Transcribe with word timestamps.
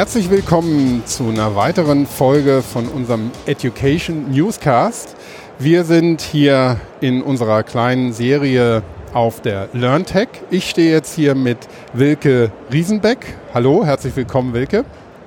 Herzlich 0.00 0.30
willkommen 0.30 1.02
zu 1.04 1.28
einer 1.28 1.56
weiteren 1.56 2.06
Folge 2.06 2.62
von 2.62 2.88
unserem 2.88 3.30
Education 3.44 4.30
Newscast. 4.30 5.14
Wir 5.58 5.84
sind 5.84 6.22
hier 6.22 6.80
in 7.02 7.20
unserer 7.20 7.62
kleinen 7.64 8.14
Serie 8.14 8.82
auf 9.12 9.42
der 9.42 9.68
LearnTech. 9.74 10.28
Ich 10.50 10.70
stehe 10.70 10.90
jetzt 10.90 11.14
hier 11.14 11.34
mit 11.34 11.58
Wilke 11.92 12.50
Riesenbeck. 12.72 13.36
Hallo, 13.52 13.84
herzlich 13.84 14.16
willkommen, 14.16 14.54
Wilke. 14.54 14.86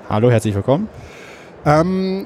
Hallo, 0.09 0.32
herzlich 0.32 0.55
willkommen. 0.55 0.90
Ähm, 1.68 2.26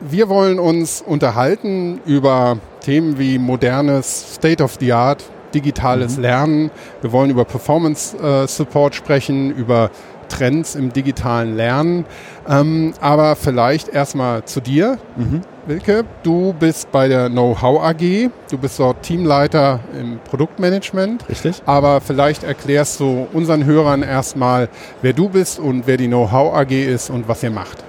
wir 0.00 0.28
wollen 0.28 0.58
uns 0.58 1.00
unterhalten 1.00 2.00
über 2.04 2.58
Themen 2.80 3.20
wie 3.20 3.38
modernes 3.38 4.34
State 4.34 4.64
of 4.64 4.78
the 4.80 4.92
Art, 4.92 5.22
digitales 5.54 6.16
mhm. 6.16 6.22
Lernen. 6.22 6.70
Wir 7.02 7.12
wollen 7.12 7.30
über 7.30 7.44
Performance 7.44 8.16
äh, 8.16 8.48
Support 8.48 8.96
sprechen, 8.96 9.54
über 9.54 9.92
Trends 10.28 10.74
im 10.74 10.92
digitalen 10.92 11.56
Lernen. 11.56 12.04
Ähm, 12.48 12.94
aber 13.00 13.36
vielleicht 13.36 13.88
erstmal 13.88 14.44
zu 14.44 14.60
dir, 14.60 14.98
mhm. 15.16 15.42
Wilke. 15.68 16.04
Du 16.22 16.54
bist 16.58 16.90
bei 16.90 17.08
der 17.08 17.28
Know-how 17.28 17.82
AG. 17.82 18.30
Du 18.50 18.58
bist 18.58 18.78
dort 18.78 19.02
Teamleiter 19.02 19.80
im 19.98 20.18
Produktmanagement. 20.24 21.28
Richtig. 21.28 21.62
Aber 21.66 22.00
vielleicht 22.00 22.42
erklärst 22.42 23.00
du 23.00 23.26
unseren 23.32 23.66
Hörern 23.66 24.02
erstmal, 24.02 24.68
wer 25.02 25.12
du 25.12 25.28
bist 25.28 25.58
und 25.58 25.86
wer 25.86 25.98
die 25.98 26.08
Know-how 26.08 26.54
AG 26.54 26.70
ist 26.70 27.10
und 27.10 27.28
was 27.28 27.42
ihr 27.42 27.50
macht. 27.50 27.84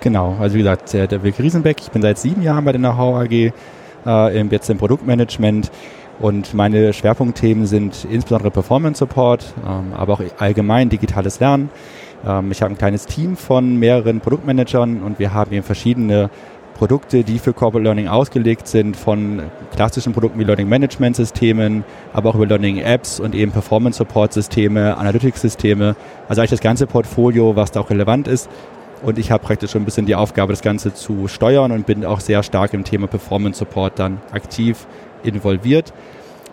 Genau, 0.00 0.36
also 0.40 0.54
wie 0.54 0.58
gesagt, 0.58 0.92
der, 0.92 1.22
Wilke 1.22 1.42
Riesenbeck. 1.42 1.80
Ich 1.80 1.90
bin 1.90 2.02
seit 2.02 2.18
sieben 2.18 2.42
Jahren 2.42 2.64
bei 2.64 2.72
der 2.72 2.80
Know-how 2.80 3.22
AG, 3.22 3.52
äh, 4.04 4.42
jetzt 4.42 4.68
im 4.68 4.78
Produktmanagement. 4.78 5.70
Und 6.22 6.54
meine 6.54 6.92
Schwerpunktthemen 6.92 7.66
sind 7.66 8.06
insbesondere 8.08 8.52
Performance 8.52 9.00
Support, 9.00 9.54
ähm, 9.66 9.92
aber 9.92 10.12
auch 10.12 10.22
allgemein 10.38 10.88
digitales 10.88 11.40
Lernen. 11.40 11.68
Ähm, 12.24 12.52
ich 12.52 12.62
habe 12.62 12.72
ein 12.72 12.78
kleines 12.78 13.06
Team 13.06 13.36
von 13.36 13.76
mehreren 13.76 14.20
Produktmanagern 14.20 15.02
und 15.02 15.18
wir 15.18 15.34
haben 15.34 15.52
eben 15.52 15.64
verschiedene 15.64 16.30
Produkte, 16.74 17.24
die 17.24 17.40
für 17.40 17.52
Corporate 17.52 17.82
Learning 17.82 18.06
ausgelegt 18.06 18.68
sind, 18.68 18.96
von 18.96 19.42
klassischen 19.74 20.12
Produkten 20.12 20.38
wie 20.38 20.44
Learning 20.44 20.68
Management 20.68 21.16
Systemen, 21.16 21.82
aber 22.12 22.30
auch 22.30 22.34
über 22.36 22.46
Learning 22.46 22.78
Apps 22.78 23.18
und 23.18 23.34
eben 23.34 23.50
Performance 23.50 23.98
Support 23.98 24.32
Systeme, 24.32 24.96
Analytics 24.96 25.40
Systeme. 25.40 25.96
Also 26.28 26.40
eigentlich 26.40 26.50
das 26.50 26.60
ganze 26.60 26.86
Portfolio, 26.86 27.56
was 27.56 27.72
da 27.72 27.80
auch 27.80 27.90
relevant 27.90 28.28
ist. 28.28 28.48
Und 29.02 29.18
ich 29.18 29.32
habe 29.32 29.42
praktisch 29.42 29.72
schon 29.72 29.82
ein 29.82 29.86
bisschen 29.86 30.06
die 30.06 30.14
Aufgabe, 30.14 30.52
das 30.52 30.62
Ganze 30.62 30.94
zu 30.94 31.26
steuern 31.26 31.72
und 31.72 31.84
bin 31.84 32.04
auch 32.04 32.20
sehr 32.20 32.44
stark 32.44 32.74
im 32.74 32.84
Thema 32.84 33.08
Performance 33.08 33.58
Support 33.58 33.98
dann 33.98 34.20
aktiv 34.30 34.86
involviert. 35.24 35.92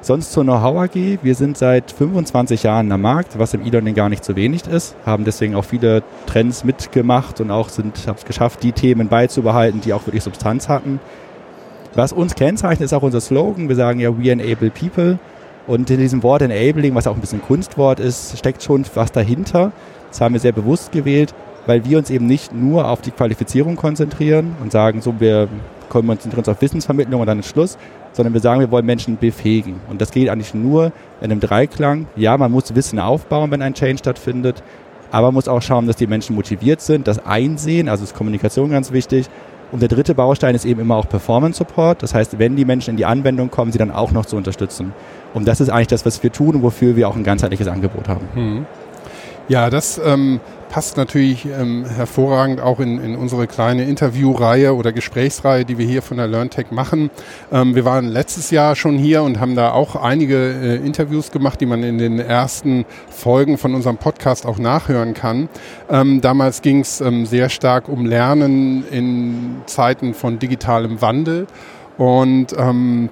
Sonst 0.01 0.31
zur 0.31 0.43
Know-how 0.43 0.77
AG. 0.77 1.19
Wir 1.21 1.35
sind 1.35 1.57
seit 1.57 1.91
25 1.91 2.63
Jahren 2.63 2.89
am 2.91 3.01
Markt, 3.01 3.37
was 3.37 3.53
im 3.53 3.65
E-Learning 3.65 3.95
gar 3.95 4.07
nicht 4.07 4.23
so 4.23 4.37
wenig 4.37 4.65
ist, 4.65 4.95
haben 5.05 5.25
deswegen 5.25 5.55
auch 5.55 5.65
viele 5.65 6.03
Trends 6.25 6.63
mitgemacht 6.63 7.41
und 7.41 7.51
auch 7.51 7.67
sind, 7.67 7.97
es 7.97 8.25
geschafft, 8.25 8.63
die 8.63 8.71
Themen 8.71 9.09
beizubehalten, 9.09 9.81
die 9.81 9.91
auch 9.91 10.07
wirklich 10.07 10.23
Substanz 10.23 10.69
hatten. 10.69 11.01
Was 11.95 12.13
uns 12.13 12.35
kennzeichnet, 12.35 12.85
ist 12.85 12.93
auch 12.93 13.03
unser 13.03 13.19
Slogan. 13.19 13.67
Wir 13.67 13.75
sagen 13.75 13.99
ja, 13.99 14.17
we 14.17 14.31
enable 14.31 14.69
people. 14.69 15.19
Und 15.67 15.89
in 15.89 15.99
diesem 15.99 16.23
Wort 16.23 16.41
enabling, 16.41 16.95
was 16.95 17.05
auch 17.05 17.15
ein 17.15 17.21
bisschen 17.21 17.41
Kunstwort 17.41 17.99
ist, 17.99 18.37
steckt 18.37 18.63
schon 18.63 18.85
was 18.95 19.11
dahinter. 19.11 19.73
Das 20.09 20.21
haben 20.21 20.33
wir 20.33 20.39
sehr 20.39 20.53
bewusst 20.53 20.93
gewählt, 20.93 21.33
weil 21.65 21.83
wir 21.83 21.97
uns 21.97 22.09
eben 22.09 22.25
nicht 22.25 22.53
nur 22.53 22.87
auf 22.87 23.01
die 23.01 23.11
Qualifizierung 23.11 23.75
konzentrieren 23.75 24.55
und 24.61 24.71
sagen, 24.71 25.01
so, 25.01 25.19
wir 25.19 25.49
konzentrieren 25.89 26.39
uns 26.39 26.49
auf 26.49 26.61
Wissensvermittlung 26.61 27.21
und 27.21 27.27
dann 27.27 27.39
ist 27.39 27.49
Schluss, 27.49 27.77
sondern 28.19 28.33
wir 28.33 28.41
sagen, 28.41 28.59
wir 28.59 28.69
wollen 28.69 28.85
Menschen 28.85 29.15
befähigen. 29.15 29.79
Und 29.89 30.01
das 30.01 30.11
geht 30.11 30.27
eigentlich 30.27 30.53
nur 30.53 30.91
in 31.21 31.31
einem 31.31 31.39
Dreiklang. 31.39 32.05
Ja, 32.17 32.37
man 32.37 32.51
muss 32.51 32.75
Wissen 32.75 32.99
aufbauen, 32.99 33.49
wenn 33.49 33.61
ein 33.61 33.73
Change 33.73 33.99
stattfindet, 33.99 34.61
aber 35.09 35.27
man 35.27 35.35
muss 35.35 35.47
auch 35.47 35.61
schauen, 35.61 35.87
dass 35.87 35.95
die 35.95 36.05
Menschen 36.05 36.35
motiviert 36.35 36.81
sind, 36.81 37.07
das 37.07 37.25
Einsehen, 37.25 37.87
also 37.87 38.03
ist 38.03 38.13
Kommunikation 38.13 38.71
ganz 38.71 38.91
wichtig. 38.91 39.29
Und 39.71 39.81
der 39.81 39.87
dritte 39.87 40.15
Baustein 40.15 40.53
ist 40.53 40.65
eben 40.65 40.81
immer 40.81 40.97
auch 40.97 41.07
Performance 41.07 41.59
Support. 41.59 42.03
Das 42.03 42.13
heißt, 42.13 42.37
wenn 42.39 42.57
die 42.57 42.65
Menschen 42.65 42.89
in 42.91 42.97
die 42.97 43.05
Anwendung 43.05 43.51
kommen, 43.51 43.71
sie 43.71 43.77
dann 43.77 43.89
auch 43.89 44.11
noch 44.11 44.25
zu 44.25 44.35
unterstützen. 44.35 44.91
Und 45.33 45.47
das 45.47 45.61
ist 45.61 45.69
eigentlich 45.69 45.87
das, 45.87 46.05
was 46.05 46.21
wir 46.21 46.33
tun 46.33 46.55
und 46.55 46.63
wofür 46.63 46.97
wir 46.97 47.07
auch 47.07 47.15
ein 47.15 47.23
ganzheitliches 47.23 47.69
Angebot 47.69 48.09
haben. 48.09 48.27
Hm. 48.33 48.65
Ja, 49.47 49.69
das 49.69 49.97
ähm, 50.05 50.41
passt 50.69 50.97
natürlich 50.97 51.45
ähm, 51.45 51.85
hervorragend 51.85 52.61
auch 52.61 52.79
in, 52.79 53.03
in 53.03 53.15
unsere 53.15 53.47
kleine 53.47 53.85
Interviewreihe 53.85 54.75
oder 54.75 54.91
Gesprächsreihe, 54.91 55.65
die 55.65 55.77
wir 55.77 55.85
hier 55.85 56.01
von 56.01 56.17
der 56.17 56.27
LearnTech 56.27 56.71
machen. 56.71 57.09
Ähm, 57.51 57.75
wir 57.75 57.85
waren 57.85 58.07
letztes 58.07 58.51
Jahr 58.51 58.75
schon 58.75 58.97
hier 58.97 59.23
und 59.23 59.39
haben 59.39 59.55
da 59.55 59.71
auch 59.71 59.95
einige 59.95 60.35
äh, 60.35 60.75
Interviews 60.75 61.31
gemacht, 61.31 61.59
die 61.59 61.65
man 61.65 61.83
in 61.83 61.97
den 61.97 62.19
ersten 62.19 62.85
Folgen 63.09 63.57
von 63.57 63.73
unserem 63.73 63.97
Podcast 63.97 64.45
auch 64.45 64.59
nachhören 64.59 65.13
kann. 65.13 65.49
Ähm, 65.89 66.21
damals 66.21 66.61
ging 66.61 66.81
es 66.81 67.01
ähm, 67.01 67.25
sehr 67.25 67.49
stark 67.49 67.89
um 67.89 68.05
Lernen 68.05 68.85
in 68.89 69.61
Zeiten 69.65 70.13
von 70.13 70.37
digitalem 70.37 71.01
Wandel 71.01 71.47
und 71.97 72.55
ähm, 72.57 73.09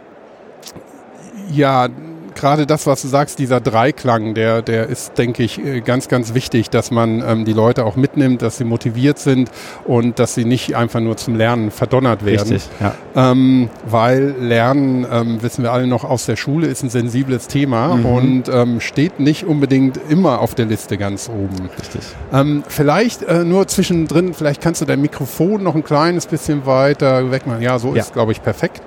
ja, 1.51 1.87
gerade 2.37 2.65
das, 2.65 2.87
was 2.87 3.01
du 3.01 3.07
sagst, 3.07 3.39
dieser 3.39 3.59
Dreiklang, 3.59 4.33
der, 4.33 4.61
der 4.61 4.87
ist, 4.87 5.17
denke 5.17 5.43
ich, 5.43 5.63
äh, 5.63 5.81
ganz, 5.81 6.07
ganz 6.07 6.33
wichtig, 6.33 6.69
dass 6.69 6.91
man 6.91 7.21
ähm, 7.27 7.45
die 7.45 7.53
Leute 7.53 7.85
auch 7.85 7.95
mitnimmt, 7.95 8.41
dass 8.41 8.57
sie 8.57 8.63
motiviert 8.63 9.19
sind 9.19 9.51
und 9.85 10.19
dass 10.19 10.35
sie 10.35 10.45
nicht 10.45 10.75
einfach 10.75 10.99
nur 10.99 11.17
zum 11.17 11.35
Lernen 11.35 11.71
verdonnert 11.71 12.25
werden. 12.25 12.53
Richtig, 12.53 12.69
ja. 12.79 12.93
Ähm, 13.15 13.69
weil 13.85 14.35
Lernen, 14.39 15.05
ähm, 15.11 15.41
wissen 15.41 15.63
wir 15.63 15.73
alle 15.73 15.87
noch 15.87 16.03
aus 16.03 16.25
der 16.25 16.35
Schule, 16.35 16.67
ist 16.67 16.83
ein 16.83 16.89
sensibles 16.89 17.47
Thema 17.47 17.95
mhm. 17.95 18.05
und 18.05 18.49
ähm, 18.49 18.79
steht 18.79 19.19
nicht 19.19 19.45
unbedingt 19.45 19.99
immer 20.09 20.39
auf 20.39 20.55
der 20.55 20.65
Liste 20.65 20.97
ganz 20.97 21.29
oben. 21.29 21.69
Richtig. 21.79 22.01
Ähm, 22.31 22.63
vielleicht 22.67 23.23
äh, 23.23 23.43
nur 23.43 23.67
zwischendrin, 23.67 24.33
vielleicht 24.33 24.61
kannst 24.61 24.81
du 24.81 24.85
dein 24.85 25.01
Mikrofon 25.01 25.63
noch 25.63 25.75
ein 25.75 25.83
kleines 25.83 26.27
bisschen 26.27 26.65
weiter 26.65 27.31
wegmachen. 27.31 27.61
Ja, 27.61 27.79
so 27.79 27.95
ja. 27.95 28.01
ist, 28.01 28.13
glaube 28.13 28.31
ich, 28.31 28.43
perfekt. 28.43 28.81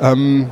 Ähm, 0.00 0.50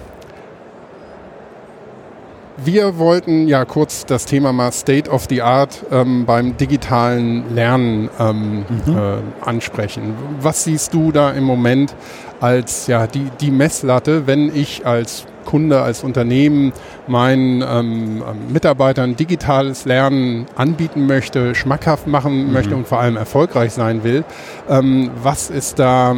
wir 2.64 2.98
wollten 2.98 3.48
ja 3.48 3.64
kurz 3.64 4.06
das 4.06 4.26
Thema 4.26 4.52
mal 4.52 4.72
State 4.72 5.10
of 5.10 5.26
the 5.28 5.42
Art 5.42 5.84
ähm, 5.90 6.26
beim 6.26 6.56
digitalen 6.56 7.54
Lernen 7.54 8.10
ähm, 8.18 8.64
mhm. 8.86 8.96
äh, 8.96 9.46
ansprechen. 9.46 10.14
Was 10.40 10.64
siehst 10.64 10.94
du 10.94 11.12
da 11.12 11.30
im 11.30 11.44
Moment 11.44 11.94
als 12.40 12.86
ja, 12.86 13.06
die, 13.06 13.30
die 13.40 13.50
Messlatte, 13.50 14.26
wenn 14.26 14.54
ich 14.54 14.86
als 14.86 15.26
Kunde, 15.44 15.82
als 15.82 16.04
Unternehmen 16.04 16.72
meinen 17.06 17.62
ähm, 17.62 18.22
ähm 18.28 18.52
Mitarbeitern 18.52 19.16
digitales 19.16 19.84
Lernen 19.84 20.46
anbieten 20.54 21.06
möchte, 21.06 21.54
schmackhaft 21.54 22.06
machen 22.06 22.46
mhm. 22.46 22.52
möchte 22.52 22.76
und 22.76 22.86
vor 22.86 23.00
allem 23.00 23.16
erfolgreich 23.16 23.72
sein 23.72 24.04
will? 24.04 24.24
Ähm, 24.68 25.10
was 25.22 25.50
ist 25.50 25.78
da 25.78 26.16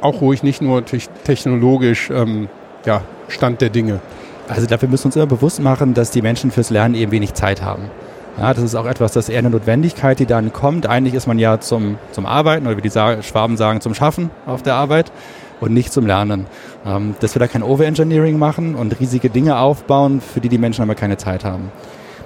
auch 0.00 0.20
ruhig 0.20 0.42
nicht 0.42 0.62
nur 0.62 0.84
technologisch 0.84 2.10
ähm, 2.10 2.48
ja, 2.86 3.02
Stand 3.28 3.60
der 3.60 3.70
Dinge? 3.70 4.00
Also 4.50 4.66
dafür 4.66 4.88
müssen 4.88 5.04
wir 5.04 5.06
uns 5.06 5.16
immer 5.16 5.26
bewusst 5.26 5.60
machen, 5.60 5.94
dass 5.94 6.10
die 6.10 6.22
Menschen 6.22 6.50
fürs 6.50 6.70
Lernen 6.70 6.96
eben 6.96 7.12
wenig 7.12 7.34
Zeit 7.34 7.62
haben. 7.62 7.84
Ja, 8.36 8.52
das 8.52 8.64
ist 8.64 8.74
auch 8.74 8.86
etwas, 8.86 9.12
das 9.12 9.28
eher 9.28 9.38
eine 9.38 9.50
Notwendigkeit, 9.50 10.18
die 10.18 10.26
dann 10.26 10.52
kommt. 10.52 10.88
Eigentlich 10.88 11.14
ist 11.14 11.28
man 11.28 11.38
ja 11.38 11.60
zum, 11.60 11.98
zum 12.10 12.26
Arbeiten 12.26 12.66
oder 12.66 12.76
wie 12.76 12.82
die 12.82 12.90
Schwaben 12.90 13.56
sagen, 13.56 13.80
zum 13.80 13.94
Schaffen 13.94 14.30
auf 14.46 14.62
der 14.62 14.74
Arbeit 14.74 15.12
und 15.60 15.72
nicht 15.72 15.92
zum 15.92 16.04
Lernen. 16.04 16.46
Ähm, 16.84 17.14
dass 17.20 17.36
wir 17.36 17.40
da 17.40 17.46
kein 17.46 17.62
Overengineering 17.62 18.38
machen 18.38 18.74
und 18.74 18.98
riesige 18.98 19.30
Dinge 19.30 19.56
aufbauen, 19.56 20.20
für 20.20 20.40
die 20.40 20.48
die 20.48 20.58
Menschen 20.58 20.82
aber 20.82 20.96
keine 20.96 21.16
Zeit 21.16 21.44
haben. 21.44 21.70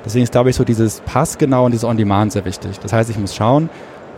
Deswegen 0.03 0.23
ist, 0.23 0.33
glaube 0.33 0.49
ich, 0.49 0.57
so 0.57 0.65
dieses 0.65 1.01
Passgenau 1.01 1.67
und 1.67 1.73
dieses 1.73 1.85
On-Demand 1.85 2.33
sehr 2.33 2.47
wichtig. 2.47 2.79
Das 2.81 2.95
heißt, 2.95 3.11
ich 3.11 3.19
muss 3.19 3.35
schauen, 3.35 3.69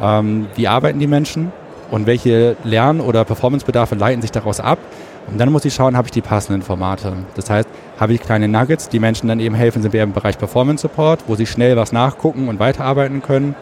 ähm, 0.00 0.46
wie 0.54 0.68
arbeiten 0.68 1.00
die 1.00 1.08
Menschen 1.08 1.50
und 1.90 2.06
welche 2.06 2.56
Lern- 2.62 3.00
oder 3.00 3.24
Performancebedarfe 3.24 3.96
leiten 3.96 4.22
sich 4.22 4.30
daraus 4.30 4.60
ab 4.60 4.78
und 5.30 5.38
dann 5.38 5.50
muss 5.50 5.64
ich 5.64 5.74
schauen, 5.74 5.96
habe 5.96 6.06
ich 6.06 6.12
die 6.12 6.20
passenden 6.20 6.62
Formate. 6.62 7.12
Das 7.34 7.50
heißt, 7.50 7.68
habe 7.98 8.14
ich 8.14 8.20
kleine 8.20 8.48
Nuggets, 8.48 8.88
die 8.88 9.00
Menschen 9.00 9.28
dann 9.28 9.40
eben 9.40 9.54
helfen, 9.54 9.82
sind 9.82 9.92
wir 9.92 10.02
im 10.02 10.12
Bereich 10.12 10.38
Performance 10.38 10.82
Support, 10.82 11.24
wo 11.26 11.34
sie 11.34 11.46
schnell 11.46 11.76
was 11.76 11.92
nachgucken 11.92 12.48
und 12.48 12.58
weiterarbeiten 12.60 13.22
können. 13.22 13.54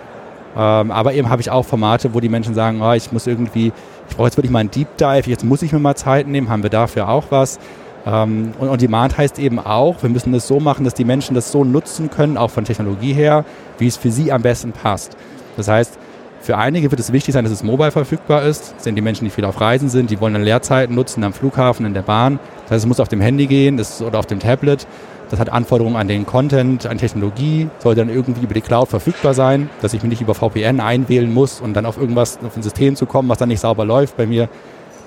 Ähm, 0.56 0.90
aber 0.90 1.14
eben 1.14 1.30
habe 1.30 1.40
ich 1.40 1.50
auch 1.50 1.64
Formate, 1.64 2.14
wo 2.14 2.20
die 2.20 2.28
Menschen 2.28 2.54
sagen, 2.54 2.80
oh, 2.82 2.92
ich 2.92 3.10
muss 3.12 3.26
irgendwie, 3.26 3.72
ich 4.08 4.16
brauche 4.16 4.26
jetzt 4.26 4.36
wirklich 4.36 4.52
mal 4.52 4.60
einen 4.60 4.70
Deep 4.70 4.96
Dive, 4.98 5.28
jetzt 5.28 5.44
muss 5.44 5.62
ich 5.62 5.72
mir 5.72 5.78
mal 5.78 5.96
Zeit 5.96 6.28
nehmen, 6.28 6.48
haben 6.48 6.62
wir 6.62 6.70
dafür 6.70 7.08
auch 7.08 7.24
was. 7.30 7.58
Ähm, 8.06 8.52
und 8.58 8.68
On 8.68 8.78
Demand 8.78 9.16
heißt 9.16 9.38
eben 9.38 9.58
auch, 9.58 10.02
wir 10.02 10.10
müssen 10.10 10.32
das 10.32 10.46
so 10.46 10.60
machen, 10.60 10.84
dass 10.84 10.94
die 10.94 11.04
Menschen 11.04 11.34
das 11.34 11.50
so 11.50 11.64
nutzen 11.64 12.10
können, 12.10 12.36
auch 12.36 12.50
von 12.50 12.64
Technologie 12.64 13.14
her, 13.14 13.44
wie 13.78 13.86
es 13.86 13.96
für 13.96 14.10
sie 14.10 14.30
am 14.30 14.42
besten 14.42 14.72
passt. 14.72 15.16
Das 15.56 15.68
heißt, 15.68 15.98
für 16.44 16.58
einige 16.58 16.90
wird 16.90 17.00
es 17.00 17.10
wichtig 17.10 17.32
sein, 17.32 17.44
dass 17.44 17.52
es 17.52 17.62
mobile 17.62 17.90
verfügbar 17.90 18.42
ist. 18.42 18.74
Das 18.76 18.84
sind 18.84 18.96
die 18.96 19.00
Menschen, 19.00 19.24
die 19.24 19.30
viel 19.30 19.46
auf 19.46 19.62
Reisen 19.62 19.88
sind, 19.88 20.10
die 20.10 20.20
wollen 20.20 20.34
dann 20.34 20.42
Leerzeiten 20.42 20.94
nutzen 20.94 21.24
am 21.24 21.32
Flughafen, 21.32 21.86
in 21.86 21.94
der 21.94 22.02
Bahn. 22.02 22.38
Das 22.64 22.72
heißt, 22.72 22.84
es 22.84 22.86
muss 22.86 23.00
auf 23.00 23.08
dem 23.08 23.22
Handy 23.22 23.46
gehen 23.46 23.78
das, 23.78 24.02
oder 24.02 24.18
auf 24.18 24.26
dem 24.26 24.40
Tablet. 24.40 24.86
Das 25.30 25.40
hat 25.40 25.48
Anforderungen 25.48 25.96
an 25.96 26.06
den 26.06 26.26
Content, 26.26 26.84
an 26.84 26.98
Technologie, 26.98 27.70
sollte 27.78 28.02
dann 28.02 28.14
irgendwie 28.14 28.42
über 28.42 28.52
die 28.52 28.60
Cloud 28.60 28.88
verfügbar 28.88 29.32
sein, 29.32 29.70
dass 29.80 29.94
ich 29.94 30.02
mich 30.02 30.10
nicht 30.10 30.20
über 30.20 30.34
VPN 30.34 30.80
einwählen 30.80 31.32
muss 31.32 31.62
und 31.62 31.72
dann 31.72 31.86
auf 31.86 31.96
irgendwas, 31.96 32.38
auf 32.44 32.54
ein 32.54 32.62
System 32.62 32.94
zu 32.94 33.06
kommen, 33.06 33.30
was 33.30 33.38
dann 33.38 33.48
nicht 33.48 33.60
sauber 33.60 33.86
läuft 33.86 34.18
bei 34.18 34.26
mir. 34.26 34.50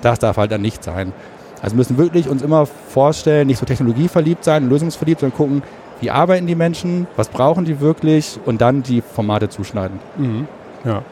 Das 0.01 0.17
darf 0.17 0.37
halt 0.37 0.51
dann 0.51 0.63
nicht 0.63 0.83
sein. 0.83 1.13
Also 1.61 1.75
müssen 1.75 1.99
wirklich 1.99 2.29
uns 2.29 2.41
immer 2.41 2.65
vorstellen, 2.65 3.45
nicht 3.45 3.59
so 3.59 3.65
technologieverliebt 3.67 4.43
sein, 4.43 4.67
lösungsverliebt, 4.69 5.21
sondern 5.21 5.37
gucken, 5.37 5.61
wie 6.01 6.09
arbeiten 6.09 6.47
die 6.47 6.55
Menschen, 6.55 7.05
was 7.15 7.29
brauchen 7.29 7.63
die 7.63 7.79
wirklich 7.79 8.39
und 8.43 8.59
dann 8.59 8.81
die 8.81 9.01
Formate 9.01 9.49
zuschneiden. 9.49 9.99
Mhm. 10.17 10.47
Ja. 10.83 11.03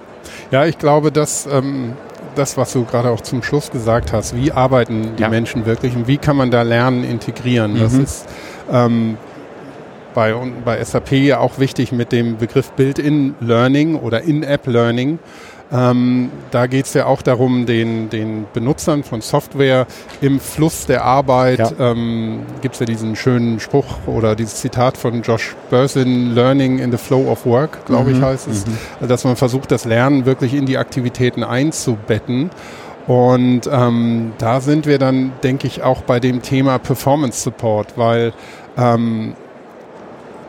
Ja, 0.51 0.65
ich 0.65 0.77
glaube, 0.77 1.11
dass 1.11 1.45
ähm, 1.45 1.93
das, 2.35 2.57
was 2.57 2.73
du 2.73 2.85
gerade 2.85 3.09
auch 3.09 3.21
zum 3.21 3.43
Schluss 3.43 3.71
gesagt 3.71 4.13
hast, 4.13 4.35
wie 4.35 4.51
arbeiten 4.51 5.15
die 5.17 5.23
ja. 5.23 5.29
Menschen 5.29 5.65
wirklich 5.65 5.95
und 5.95 6.07
wie 6.07 6.17
kann 6.17 6.35
man 6.35 6.51
da 6.51 6.61
Lernen 6.61 7.03
integrieren? 7.03 7.73
Mhm. 7.73 7.79
Das 7.79 7.93
ist 7.93 8.25
ähm, 8.71 9.17
bei, 10.13 10.33
bei 10.63 10.83
SAP 10.83 11.11
ja 11.11 11.39
auch 11.39 11.59
wichtig 11.59 11.91
mit 11.91 12.11
dem 12.11 12.37
Begriff 12.37 12.71
Built-in-Learning 12.71 13.95
oder 13.95 14.21
In-App-Learning. 14.21 15.19
Ähm, 15.71 16.29
da 16.51 16.67
geht 16.67 16.85
es 16.85 16.93
ja 16.93 17.05
auch 17.07 17.21
darum, 17.21 17.65
den, 17.65 18.09
den 18.09 18.45
Benutzern 18.53 19.03
von 19.03 19.21
Software 19.21 19.87
im 20.21 20.39
Fluss 20.39 20.85
der 20.85 21.03
Arbeit, 21.03 21.59
ja. 21.59 21.71
ähm, 21.79 22.41
gibt 22.61 22.75
es 22.75 22.79
ja 22.79 22.85
diesen 22.85 23.15
schönen 23.15 23.59
Spruch 23.59 23.85
oder 24.05 24.35
dieses 24.35 24.61
Zitat 24.61 24.97
von 24.97 25.23
Josh 25.23 25.55
Bursin, 25.69 26.35
Learning 26.35 26.79
in 26.79 26.91
the 26.91 26.97
Flow 26.97 27.29
of 27.31 27.45
Work, 27.45 27.85
glaube 27.85 28.11
mhm. 28.11 28.17
ich 28.17 28.21
heißt 28.21 28.47
es, 28.47 28.65
mhm. 28.65 29.07
dass 29.07 29.23
man 29.23 29.35
versucht, 29.35 29.71
das 29.71 29.85
Lernen 29.85 30.25
wirklich 30.25 30.53
in 30.53 30.65
die 30.65 30.77
Aktivitäten 30.77 31.43
einzubetten. 31.43 32.51
Und 33.07 33.69
ähm, 33.71 34.33
da 34.39 34.61
sind 34.61 34.87
wir 34.87 34.97
dann, 34.97 35.33
denke 35.43 35.67
ich, 35.67 35.83
auch 35.83 36.01
bei 36.01 36.19
dem 36.19 36.41
Thema 36.41 36.79
Performance 36.79 37.41
Support, 37.41 37.97
weil 37.97 38.33
ähm, 38.77 39.35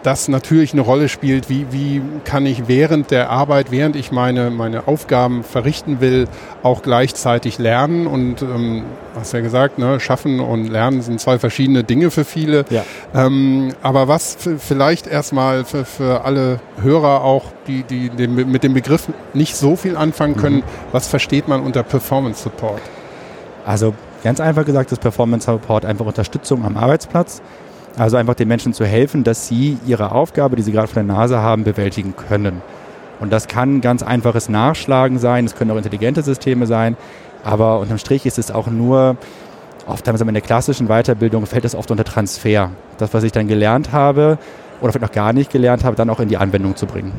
das 0.07 0.29
natürlich 0.29 0.73
eine 0.73 0.83
Rolle 0.83 1.09
spielt, 1.09 1.51
wie, 1.51 1.67
wie 1.73 2.01
kann 2.25 2.47
ich 2.47 2.69
während 2.69 3.11
der 3.11 3.29
Arbeit, 3.29 3.73
während 3.73 3.97
ich 3.97 4.13
meine, 4.13 4.51
meine 4.51 4.87
Aufgaben 4.87 5.43
verrichten 5.43 6.01
will, 6.01 6.29
auch 6.63 6.83
gleichzeitig 6.83 7.59
lernen. 7.59 8.07
Und 8.07 8.41
ähm, 8.41 8.85
hast 9.17 9.33
ja 9.33 9.41
gesagt, 9.41 9.79
ne, 9.79 9.99
schaffen 9.99 10.39
und 10.39 10.69
lernen 10.69 11.03
sind 11.03 11.21
zwei 11.21 11.41
verschiedene 11.41 11.83
Dinge 11.83 12.13
für 12.13 12.25
viele. 12.25 12.65
Ja. 12.71 12.85
Ähm, 13.15 13.73
aber 13.83 14.07
was 14.07 14.37
vielleicht 14.59 15.09
erstmal 15.09 15.65
für, 15.65 15.85
für 15.85 16.25
alle 16.25 16.61
Hörer 16.81 17.25
auch, 17.25 17.47
die, 17.67 17.83
die 17.83 18.29
mit 18.29 18.63
dem 18.63 18.75
Begriff 18.75 19.09
nicht 19.35 19.57
so 19.57 19.75
viel 19.75 19.97
anfangen 19.97 20.37
können, 20.37 20.59
mhm. 20.59 20.93
was 20.93 21.09
versteht 21.09 21.49
man 21.49 21.61
unter 21.61 21.83
Performance 21.83 22.45
Support? 22.45 22.81
Also 23.65 23.93
ganz 24.23 24.39
einfach 24.39 24.65
gesagt 24.65 24.93
ist 24.93 25.01
Performance 25.01 25.47
Support 25.47 25.85
einfach 25.85 26.07
Unterstützung 26.07 26.65
am 26.65 26.77
Arbeitsplatz. 26.77 27.43
Also 27.97 28.17
einfach 28.17 28.35
den 28.35 28.49
Menschen 28.49 28.73
zu 28.73 28.85
helfen, 28.85 29.25
dass 29.25 29.49
sie 29.49 29.79
ihre 29.87 30.13
Aufgabe, 30.13 30.57
die 30.57 30.63
sie 30.63 30.73
gerade 30.73 30.89
vor 30.89 31.03
der 31.03 31.15
Nase 31.15 31.41
haben, 31.41 31.65
bewältigen 31.65 32.15
können. 32.17 32.61
Und 33.21 33.33
das 33.33 33.49
kann 33.49 33.81
ganz 33.81 34.03
einfaches 34.03 34.49
Nachschlagen 34.51 35.19
sein, 35.19 35.47
es 35.47 35.55
können 35.55 35.71
auch 35.71 35.77
intelligente 35.77 36.23
Systeme 36.23 36.67
sein, 36.67 36.97
aber 37.43 37.79
unterm 37.79 37.99
Strich 37.99 38.27
ist 38.27 38.39
es 38.39 38.51
auch 38.51 38.67
nur, 38.67 39.17
oft 39.87 40.07
in 40.07 40.35
der 40.35 40.43
klassischen 40.43 40.89
Weiterbildung 40.89 41.47
fällt 41.47 41.65
das 41.65 41.75
oft 41.75 41.91
unter 41.91 42.05
Transfer. 42.05 42.71
Das, 42.99 43.15
was 43.15 43.23
ich 43.23 43.33
dann 43.33 43.49
gelernt 43.49 43.93
habe 43.93 44.39
oder 44.81 44.93
vielleicht 44.93 45.11
auch 45.11 45.15
gar 45.15 45.33
nicht 45.33 45.51
gelernt 45.51 45.85
habe, 45.85 45.97
dann 45.97 46.11
auch 46.11 46.21
in 46.21 46.29
die 46.29 46.37
Anwendung 46.37 46.77
zu 46.77 46.87
bringen. 46.87 47.13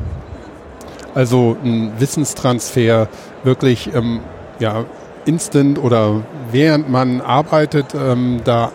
Also 1.14 1.56
ein 1.64 1.92
Wissenstransfer 1.98 3.08
wirklich 3.42 3.92
ähm, 3.94 4.20
ja, 4.58 4.84
instant 5.24 5.82
oder 5.82 6.22
während 6.52 6.88
man 6.88 7.20
arbeitet, 7.20 7.94
ähm, 7.94 8.40
da 8.44 8.70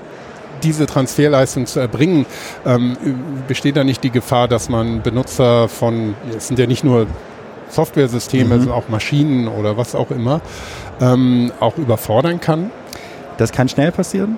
diese 0.64 0.86
Transferleistung 0.86 1.66
zu 1.66 1.80
erbringen, 1.80 2.26
ähm, 2.66 2.98
besteht 3.48 3.76
da 3.76 3.84
nicht 3.84 4.04
die 4.04 4.10
Gefahr, 4.10 4.48
dass 4.48 4.70
man 4.70 5.02
Benutzer 5.02 5.68
von, 5.68 6.16
es 6.36 6.48
sind 6.48 6.60
ja 6.60 6.68
nicht 6.68 6.84
nur 6.84 7.08
Softwaresysteme, 7.70 8.46
mhm. 8.46 8.62
also 8.62 8.74
auch 8.74 8.90
Maschinen 8.90 9.48
oder 9.48 9.78
was 9.78 9.96
auch 9.96 10.12
immer, 10.12 10.42
ähm, 11.02 11.52
auch 11.60 11.78
überfordern 11.78 12.40
kann? 12.40 12.72
Das 13.38 13.52
kann 13.52 13.68
schnell 13.68 13.92
passieren. 13.92 14.38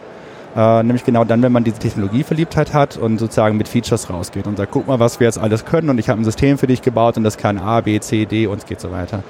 Äh, 0.55 0.83
nämlich 0.83 1.03
genau 1.03 1.25
dann, 1.25 1.41
wenn 1.41 1.51
man 1.51 1.65
diese 1.65 1.79
Technologieverliebtheit 1.79 2.73
hat 2.73 2.95
und 2.95 3.17
sozusagen 3.17 3.57
mit 3.57 3.67
Features 3.67 4.09
rausgeht 4.09 4.47
und 4.47 4.55
sagt, 4.55 4.71
guck 4.71 4.87
mal, 4.87 4.99
was 4.99 5.19
wir 5.19 5.27
jetzt 5.27 5.37
alles 5.37 5.65
können 5.65 5.89
und 5.89 5.97
ich 5.97 6.07
habe 6.07 6.21
ein 6.21 6.23
System 6.23 6.57
für 6.57 6.67
dich 6.67 6.81
gebaut 6.81 7.17
und 7.17 7.25
das 7.25 7.37
kann 7.37 7.57
A, 7.57 7.81
B, 7.81 7.99
C, 7.99 8.25
D 8.25 8.47
und 8.47 8.59
es 8.59 8.65
geht 8.65 8.79
so 8.79 8.89
weiter. 8.89 9.23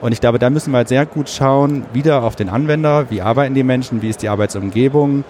Und 0.00 0.12
ich 0.12 0.20
glaube, 0.20 0.40
da 0.40 0.50
müssen 0.50 0.72
wir 0.72 0.78
halt 0.78 0.88
sehr 0.88 1.06
gut 1.06 1.28
schauen, 1.28 1.84
wieder 1.92 2.22
auf 2.24 2.34
den 2.34 2.48
Anwender, 2.48 3.06
wie 3.10 3.20
arbeiten 3.20 3.54
die 3.54 3.62
Menschen, 3.62 4.02
wie 4.02 4.08
ist 4.08 4.22
die 4.22 4.28
Arbeitsumgebung, 4.28 5.24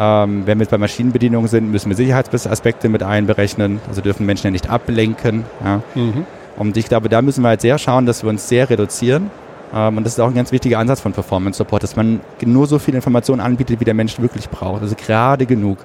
ähm, 0.00 0.46
wenn 0.46 0.58
wir 0.58 0.62
jetzt 0.62 0.70
bei 0.70 0.78
Maschinenbedienung 0.78 1.46
sind, 1.46 1.70
müssen 1.70 1.90
wir 1.90 1.96
Sicherheitsaspekte 1.96 2.88
mit 2.88 3.02
einberechnen. 3.02 3.80
Also 3.86 4.00
dürfen 4.00 4.24
Menschen 4.24 4.46
ja 4.46 4.50
nicht 4.50 4.70
ablenken. 4.70 5.44
Ja. 5.62 5.82
Mhm. 5.94 6.24
Und 6.56 6.78
ich 6.78 6.86
glaube, 6.86 7.10
da 7.10 7.20
müssen 7.20 7.42
wir 7.42 7.48
halt 7.48 7.60
sehr 7.60 7.76
schauen, 7.76 8.06
dass 8.06 8.22
wir 8.22 8.30
uns 8.30 8.48
sehr 8.48 8.70
reduzieren. 8.70 9.30
Ähm, 9.74 9.98
und 9.98 10.04
das 10.04 10.14
ist 10.14 10.20
auch 10.20 10.28
ein 10.28 10.34
ganz 10.34 10.52
wichtiger 10.52 10.78
Ansatz 10.78 11.00
von 11.00 11.12
Performance 11.12 11.58
Support, 11.58 11.82
dass 11.82 11.96
man 11.96 12.20
nur 12.42 12.66
so 12.66 12.78
viel 12.78 12.94
Informationen 12.94 13.42
anbietet, 13.42 13.78
wie 13.78 13.84
der 13.84 13.92
Mensch 13.92 14.18
wirklich 14.18 14.48
braucht. 14.48 14.80
Also 14.80 14.94
gerade 14.96 15.44
genug. 15.44 15.76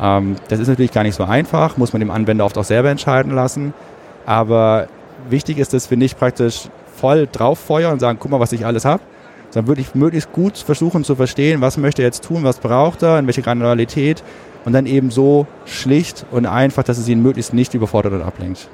Ähm, 0.00 0.36
das 0.46 0.60
ist 0.60 0.68
natürlich 0.68 0.92
gar 0.92 1.02
nicht 1.02 1.16
so 1.16 1.24
einfach, 1.24 1.76
muss 1.76 1.92
man 1.92 1.98
dem 1.98 2.12
Anwender 2.12 2.44
oft 2.44 2.56
auch 2.58 2.64
selber 2.64 2.90
entscheiden 2.90 3.34
lassen. 3.34 3.74
Aber 4.24 4.86
wichtig 5.28 5.58
ist, 5.58 5.74
dass 5.74 5.90
wir 5.90 5.98
nicht 5.98 6.16
praktisch 6.16 6.68
voll 6.94 7.26
drauf 7.30 7.58
feuern 7.58 7.94
und 7.94 7.98
sagen, 7.98 8.18
guck 8.20 8.30
mal, 8.30 8.38
was 8.38 8.52
ich 8.52 8.64
alles 8.64 8.84
habe, 8.84 9.02
sondern 9.50 9.68
wirklich 9.68 9.94
möglichst 9.94 10.32
gut 10.32 10.58
versuchen 10.58 11.04
zu 11.04 11.16
verstehen, 11.16 11.60
was 11.60 11.76
möchte 11.76 12.02
er 12.02 12.06
jetzt 12.06 12.24
tun, 12.24 12.44
was 12.44 12.58
braucht 12.58 13.02
er, 13.02 13.18
in 13.18 13.26
welche 13.26 13.42
Granularität 13.42 14.22
und 14.64 14.72
dann 14.72 14.86
eben 14.86 15.10
so 15.10 15.46
schlicht 15.64 16.26
und 16.30 16.46
einfach, 16.46 16.82
dass 16.82 16.98
es 16.98 17.08
ihn 17.08 17.22
möglichst 17.22 17.54
nicht 17.54 17.74
überfordert 17.74 18.12
und 18.12 18.22
ablenkt. 18.22 18.68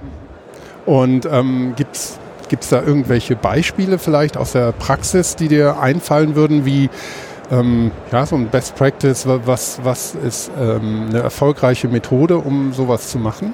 Und 0.86 1.26
ähm, 1.30 1.74
gibt 1.76 1.96
es 1.96 2.68
da 2.68 2.82
irgendwelche 2.82 3.36
Beispiele 3.36 3.98
vielleicht 3.98 4.36
aus 4.36 4.52
der 4.52 4.72
Praxis, 4.72 5.36
die 5.36 5.48
dir 5.48 5.78
einfallen 5.80 6.34
würden, 6.34 6.66
wie 6.66 6.90
ähm, 7.50 7.90
ja, 8.10 8.26
so 8.26 8.36
ein 8.36 8.48
Best 8.48 8.74
Practice, 8.76 9.26
was, 9.26 9.80
was 9.82 10.14
ist 10.14 10.50
ähm, 10.60 11.06
eine 11.10 11.20
erfolgreiche 11.20 11.88
Methode, 11.88 12.38
um 12.38 12.72
sowas 12.72 13.10
zu 13.10 13.18
machen? 13.18 13.52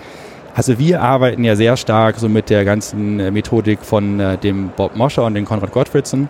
Also 0.54 0.78
wir 0.78 1.02
arbeiten 1.02 1.44
ja 1.44 1.54
sehr 1.56 1.76
stark 1.76 2.18
so 2.18 2.28
mit 2.28 2.50
der 2.50 2.64
ganzen 2.64 3.20
äh, 3.20 3.30
Methodik 3.30 3.80
von 3.80 4.18
äh, 4.18 4.36
dem 4.38 4.70
Bob 4.76 4.96
Moscher 4.96 5.24
und 5.24 5.34
dem 5.34 5.44
Konrad 5.44 5.72
Gottfriedsen 5.72 6.28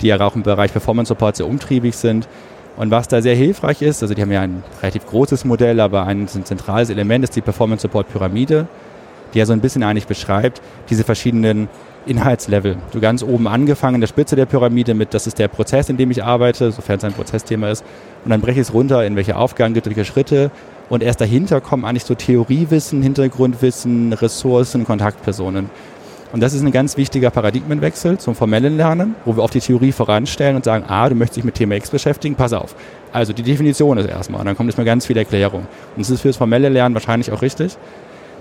die 0.00 0.08
ja 0.08 0.20
auch 0.20 0.34
im 0.34 0.42
Bereich 0.42 0.72
Performance 0.72 1.08
Support 1.08 1.36
sehr 1.36 1.46
umtriebig 1.46 1.96
sind. 1.96 2.28
Und 2.76 2.90
was 2.90 3.08
da 3.08 3.20
sehr 3.20 3.34
hilfreich 3.34 3.82
ist, 3.82 4.02
also 4.02 4.14
die 4.14 4.22
haben 4.22 4.32
ja 4.32 4.40
ein 4.40 4.62
relativ 4.80 5.06
großes 5.06 5.44
Modell, 5.44 5.80
aber 5.80 6.06
ein, 6.06 6.28
zentrales 6.28 6.88
Element 6.90 7.24
ist 7.24 7.36
die 7.36 7.40
Performance 7.40 7.82
Support 7.82 8.08
Pyramide, 8.08 8.66
die 9.34 9.38
ja 9.38 9.46
so 9.46 9.52
ein 9.52 9.60
bisschen 9.60 9.82
eigentlich 9.82 10.06
beschreibt, 10.06 10.62
diese 10.88 11.04
verschiedenen 11.04 11.68
Inhaltslevel. 12.06 12.76
Du 12.92 13.00
ganz 13.00 13.22
oben 13.22 13.46
angefangen 13.46 13.96
in 13.96 14.00
der 14.00 14.08
Spitze 14.08 14.34
der 14.34 14.46
Pyramide 14.46 14.94
mit, 14.94 15.12
das 15.12 15.26
ist 15.26 15.38
der 15.38 15.48
Prozess, 15.48 15.90
in 15.90 15.96
dem 15.96 16.10
ich 16.10 16.24
arbeite, 16.24 16.72
sofern 16.72 16.96
es 16.96 17.04
ein 17.04 17.12
Prozessthema 17.12 17.68
ist. 17.68 17.84
Und 18.24 18.30
dann 18.30 18.40
breche 18.40 18.60
ich 18.60 18.68
es 18.68 18.74
runter, 18.74 19.04
in 19.04 19.16
welche 19.16 19.36
Aufgaben 19.36 19.74
gibt 19.74 19.86
welche 19.86 20.04
Schritte. 20.04 20.50
Und 20.88 21.02
erst 21.02 21.20
dahinter 21.20 21.60
kommen 21.60 21.84
eigentlich 21.84 22.04
so 22.04 22.14
Theoriewissen, 22.14 23.02
Hintergrundwissen, 23.02 24.12
Ressourcen, 24.12 24.84
Kontaktpersonen. 24.84 25.70
Und 26.32 26.40
das 26.40 26.54
ist 26.54 26.62
ein 26.62 26.70
ganz 26.70 26.96
wichtiger 26.96 27.30
Paradigmenwechsel 27.30 28.18
zum 28.18 28.36
formellen 28.36 28.76
Lernen, 28.76 29.16
wo 29.24 29.36
wir 29.36 29.42
oft 29.42 29.54
die 29.54 29.60
Theorie 29.60 29.90
voranstellen 29.90 30.54
und 30.54 30.64
sagen, 30.64 30.84
ah, 30.86 31.08
du 31.08 31.16
möchtest 31.16 31.38
dich 31.38 31.44
mit 31.44 31.56
Thema 31.56 31.74
X 31.74 31.90
beschäftigen, 31.90 32.36
pass 32.36 32.52
auf. 32.52 32.76
Also 33.12 33.32
die 33.32 33.42
Definition 33.42 33.98
ist 33.98 34.08
erstmal 34.08 34.40
und 34.40 34.46
dann 34.46 34.56
kommt 34.56 34.68
erstmal 34.68 34.84
ganz 34.84 35.06
viel 35.06 35.16
Erklärung. 35.16 35.62
Und 35.62 35.98
das 35.98 36.10
ist 36.10 36.20
für 36.20 36.28
das 36.28 36.36
formelle 36.36 36.68
Lernen 36.68 36.94
wahrscheinlich 36.94 37.32
auch 37.32 37.42
richtig. 37.42 37.76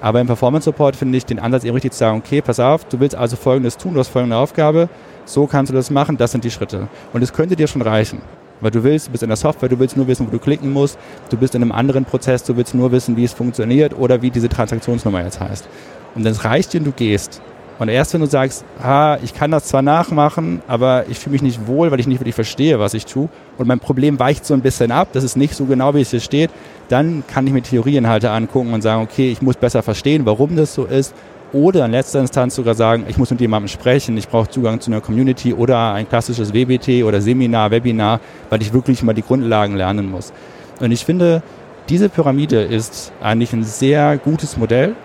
Aber 0.02 0.22
im 0.22 0.28
Performance 0.28 0.66
Support 0.66 0.96
finde 0.96 1.18
ich 1.18 1.26
den 1.26 1.40
Ansatz 1.40 1.64
eher 1.64 1.74
richtig 1.74 1.94
zu 1.94 2.00
sagen, 2.00 2.20
okay, 2.20 2.42
pass 2.42 2.60
auf, 2.60 2.86
du 2.86 3.00
willst 3.00 3.16
also 3.16 3.36
Folgendes 3.36 3.76
tun, 3.76 3.96
du 3.96 4.00
hast 4.00 4.10
folgende 4.10 4.38
Aufgabe, 4.38 4.88
so 5.26 5.48
kannst 5.48 5.72
du 5.72 5.76
das 5.76 5.90
machen, 5.90 6.16
das 6.16 6.32
sind 6.32 6.44
die 6.44 6.52
Schritte. 6.52 6.88
Und 7.12 7.22
es 7.22 7.34
könnte 7.34 7.56
dir 7.56 7.68
schon 7.68 7.82
reichen. 7.82 8.22
Weil 8.62 8.72
du 8.72 8.84
willst, 8.84 9.08
du 9.08 9.12
bist 9.12 9.24
in 9.24 9.30
der 9.30 9.38
Software, 9.38 9.70
du 9.70 9.80
willst 9.80 9.98
nur 9.98 10.08
wissen, 10.08 10.28
wo 10.28 10.32
du 10.32 10.40
klicken 10.40 10.72
musst, 10.72 10.98
du 11.30 11.38
bist 11.38 11.56
in 11.56 11.62
einem 11.62 11.72
anderen 11.72 12.06
Prozess, 12.06 12.44
du 12.44 12.56
willst 12.56 12.76
nur 12.76 12.92
wissen, 12.92 13.16
wie 13.18 13.24
es 13.24 13.34
funktioniert 13.34 13.98
oder 13.98 14.22
wie 14.22 14.32
diese 14.32 14.50
Transaktionsnummer 14.50 15.24
jetzt 15.24 15.40
heißt. 15.40 15.68
Und 16.16 16.26
dann 16.26 16.34
reicht 16.34 16.74
dir, 16.74 16.82
du 16.82 16.92
gehst. 16.92 17.42
Und 17.80 17.88
erst 17.88 18.14
wenn 18.14 18.20
du 18.20 18.28
sagst, 18.28 18.66
ah, 18.84 19.18
ich 19.24 19.34
kann 19.34 19.52
das 19.52 19.66
zwar 19.66 19.82
nachmachen, 19.82 20.62
aber 20.68 21.06
ich 21.10 21.18
fühle 21.18 21.34
mich 21.34 21.42
nicht 21.42 21.66
wohl, 21.66 21.90
weil 21.92 22.00
ich 22.02 22.08
nicht 22.08 22.20
wirklich 22.20 22.36
verstehe, 22.36 22.78
was 22.78 22.94
ich 22.94 23.06
tue, 23.06 23.30
und 23.58 23.68
mein 23.68 23.80
Problem 23.80 24.20
weicht 24.20 24.46
so 24.46 24.54
ein 24.54 24.62
bisschen 24.62 24.92
ab, 24.92 25.08
das 25.14 25.24
ist 25.24 25.38
nicht 25.38 25.56
so 25.56 25.66
genau, 25.66 25.96
wie 25.96 26.02
es 26.02 26.12
hier 26.12 26.20
steht, 26.20 26.52
dann 26.90 27.24
kann 27.28 27.48
ich 27.48 27.54
mir 27.54 27.62
Theorieinhalte 27.62 28.32
angucken 28.32 28.74
und 28.74 28.82
sagen, 28.82 29.02
okay, 29.02 29.32
ich 29.32 29.42
muss 29.42 29.56
besser 29.56 29.82
verstehen, 29.82 30.26
warum 30.26 30.56
das 30.58 30.74
so 30.74 30.86
ist. 30.86 31.16
Oder 31.52 31.86
in 31.86 31.92
letzter 31.92 32.20
Instanz 32.20 32.56
sogar 32.56 32.76
sagen, 32.76 33.06
ich 33.08 33.18
muss 33.18 33.32
mit 33.32 33.42
jemandem 33.42 33.70
sprechen, 33.70 34.16
ich 34.18 34.28
brauche 34.28 34.50
Zugang 34.50 34.80
zu 34.82 34.92
einer 34.92 35.02
Community 35.02 35.54
oder 35.54 35.94
ein 35.94 36.08
klassisches 36.08 36.54
WBT 36.54 37.04
oder 37.04 37.22
Seminar, 37.22 37.72
Webinar, 37.72 38.20
weil 38.52 38.62
ich 38.62 38.72
wirklich 38.72 39.02
mal 39.02 39.14
die 39.14 39.24
Grundlagen 39.24 39.76
lernen 39.76 40.12
muss. 40.12 40.32
Und 40.80 40.92
ich 40.92 41.06
finde, 41.06 41.42
diese 41.88 42.08
Pyramide 42.08 42.62
ist 42.62 43.12
eigentlich 43.20 43.52
ein 43.54 43.64
sehr 43.64 44.20
gutes 44.20 44.58
Modell, 44.58 44.96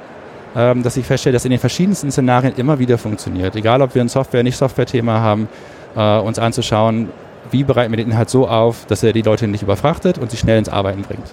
dass 0.55 0.97
ich 0.97 1.05
feststelle, 1.05 1.33
dass 1.33 1.45
in 1.45 1.51
den 1.51 1.61
verschiedensten 1.61 2.11
Szenarien 2.13 2.55
immer 2.57 2.79
wieder 2.79 2.97
funktioniert. 2.97 3.57
Egal, 3.57 3.83
ob 3.83 3.95
wir 3.95 4.03
ein 4.03 4.09
Software-, 4.09 4.45
nicht 4.45 4.57
Software-Thema 4.57 5.21
haben, 5.21 5.49
äh, 5.97 6.19
uns 6.19 6.39
anzuschauen, 6.39 7.09
wie 7.51 7.65
bereiten 7.65 7.93
wir 7.93 7.97
den 7.97 8.11
Inhalt 8.11 8.31
so 8.31 8.49
auf, 8.49 8.87
dass 8.87 9.03
er 9.03 9.13
die 9.13 9.23
Leute 9.23 9.49
nicht 9.49 9.63
überfrachtet 9.63 10.19
und 10.19 10.31
sie 10.31 10.37
schnell 10.37 10.59
ins 10.59 10.69
Arbeiten 10.69 11.03
bringt. 11.03 11.27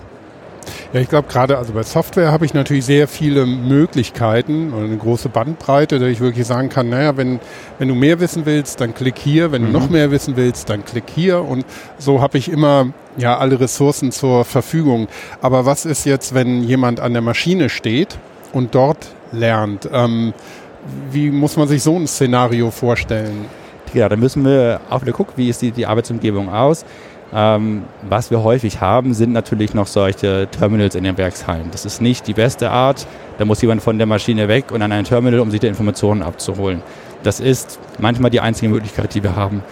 Ja, 0.94 1.00
ich 1.00 1.08
glaube 1.08 1.30
gerade, 1.30 1.58
also 1.58 1.72
bei 1.72 1.84
Software 1.84 2.32
habe 2.34 2.46
ich 2.46 2.54
natürlich 2.54 2.84
sehr 2.84 3.08
viele 3.08 3.46
Möglichkeiten 3.46 4.74
und 4.74 4.84
eine 4.84 4.98
große 4.98 5.30
Bandbreite, 5.30 6.00
dass 6.00 6.10
ich 6.10 6.20
wirklich 6.20 6.46
sagen 6.46 6.68
kann, 6.68 6.90
naja, 6.90 7.16
wenn, 7.16 7.40
wenn 7.80 7.88
du 7.88 7.96
mehr 7.96 8.20
wissen 8.20 8.46
willst, 8.46 8.82
dann 8.82 8.94
klick 8.94 9.18
hier, 9.18 9.54
wenn 9.54 9.62
mhm. 9.62 9.68
du 9.68 9.80
noch 9.80 9.90
mehr 9.90 10.12
wissen 10.12 10.36
willst, 10.36 10.70
dann 10.70 10.84
klick 10.84 11.06
hier 11.13 11.42
und 11.44 11.66
so 11.98 12.22
habe 12.22 12.38
ich 12.38 12.51
immer 12.51 12.88
ja 13.18 13.38
alle 13.38 13.60
Ressourcen 13.60 14.12
zur 14.12 14.44
Verfügung. 14.44 15.08
Aber 15.42 15.66
was 15.66 15.86
ist 15.86 16.06
jetzt, 16.06 16.34
wenn 16.34 16.62
jemand 16.62 17.00
an 17.00 17.13
der 17.13 17.22
Maschine 17.22 17.70
steht 17.70 18.20
und 18.53 18.75
dort 18.75 19.08
lernt. 19.31 19.89
Ähm, 19.91 20.34
wie 21.12 21.31
muss 21.31 21.58
man 21.58 21.67
sich 21.67 21.84
so 21.84 21.96
ein 21.96 22.08
Szenario 22.08 22.72
vorstellen? 22.72 23.46
Ja, 23.93 24.10
da 24.10 24.15
müssen 24.15 24.46
wir 24.46 24.79
auch 24.89 25.01
wieder 25.01 25.12
gucken, 25.12 25.34
wie 25.36 25.50
ist 25.50 25.62
die, 25.62 25.72
die 25.72 25.86
Arbeitsumgebung 25.86 26.50
aus. 26.50 26.86
Ähm, 27.34 27.84
was 28.01 28.29
wir 28.29 28.43
häufig 28.43 28.81
haben, 28.81 29.13
sind 29.13 29.31
natürlich 29.31 29.74
noch 29.74 29.88
solche 29.88 30.48
Terminals 30.51 30.96
in 30.96 31.03
den 31.03 31.17
Werkshallen. 31.17 31.70
Das 31.72 31.86
ist 31.86 32.01
nicht 32.01 32.27
die 32.27 32.34
beste 32.34 32.72
Art. 32.72 33.08
Da 33.38 33.46
muss 33.46 33.62
jemand 33.62 33.81
von 33.81 33.98
der 33.98 34.08
Maschine 34.08 34.48
weg 34.48 34.72
und 34.72 34.81
an 34.81 34.91
ein 34.91 35.05
Terminal, 35.05 35.39
um 35.39 35.50
sich 35.50 35.62
die 35.62 35.67
Informationen 35.67 36.24
abzuholen. 36.24 36.81
Das 37.24 37.39
ist 37.39 37.79
manchmal 38.00 38.31
die 38.31 38.41
einzige 38.41 38.70
Möglichkeit, 38.70 39.13
die 39.13 39.24
wir 39.24 39.36
haben. 39.36 39.63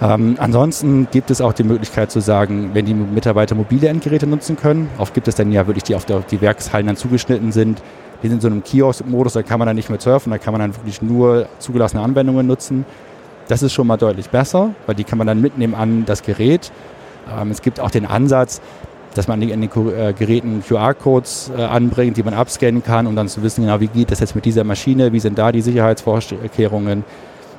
Ähm, 0.00 0.36
ansonsten 0.38 1.06
gibt 1.12 1.30
es 1.30 1.40
auch 1.40 1.52
die 1.52 1.62
Möglichkeit 1.62 2.10
zu 2.10 2.20
sagen, 2.20 2.70
wenn 2.72 2.84
die 2.84 2.94
Mitarbeiter 2.94 3.54
mobile 3.54 3.88
Endgeräte 3.88 4.26
nutzen 4.26 4.56
können, 4.56 4.88
oft 4.98 5.14
gibt 5.14 5.28
es 5.28 5.36
dann 5.36 5.52
ja 5.52 5.66
wirklich 5.68 5.84
die 5.84 5.94
auf, 5.94 6.04
die 6.04 6.40
Werkshallen 6.40 6.86
dann 6.86 6.96
zugeschnitten 6.96 7.52
sind, 7.52 7.80
die 8.22 8.28
sind 8.28 8.36
in 8.36 8.40
so 8.40 8.48
einem 8.48 8.62
Kiosk-Modus, 8.62 9.34
da 9.34 9.42
kann 9.42 9.58
man 9.58 9.66
dann 9.66 9.76
nicht 9.76 9.90
mehr 9.90 10.00
surfen, 10.00 10.30
da 10.30 10.38
kann 10.38 10.52
man 10.52 10.60
dann 10.60 10.76
wirklich 10.76 11.02
nur 11.02 11.46
zugelassene 11.58 12.02
Anwendungen 12.02 12.46
nutzen. 12.46 12.84
Das 13.48 13.62
ist 13.62 13.72
schon 13.72 13.86
mal 13.86 13.96
deutlich 13.96 14.30
besser, 14.30 14.70
weil 14.86 14.94
die 14.94 15.04
kann 15.04 15.18
man 15.18 15.26
dann 15.26 15.40
mitnehmen 15.40 15.74
an 15.74 16.04
das 16.06 16.22
Gerät. 16.22 16.72
Ähm, 17.30 17.50
es 17.50 17.60
gibt 17.60 17.80
auch 17.80 17.90
den 17.90 18.06
Ansatz, 18.06 18.60
dass 19.14 19.28
man 19.28 19.40
in 19.42 19.60
den 19.60 19.70
äh, 19.70 20.12
Geräten 20.12 20.62
QR-Codes 20.66 21.52
äh, 21.56 21.62
anbringt, 21.62 22.16
die 22.16 22.22
man 22.22 22.34
abscannen 22.34 22.82
kann, 22.82 23.06
um 23.06 23.14
dann 23.14 23.28
zu 23.28 23.42
wissen, 23.42 23.62
genau, 23.62 23.80
wie 23.80 23.86
geht 23.86 24.10
das 24.10 24.20
jetzt 24.20 24.34
mit 24.34 24.44
dieser 24.44 24.64
Maschine, 24.64 25.12
wie 25.12 25.20
sind 25.20 25.38
da 25.38 25.52
die 25.52 25.60
Sicherheitsvorkehrungen. 25.60 27.04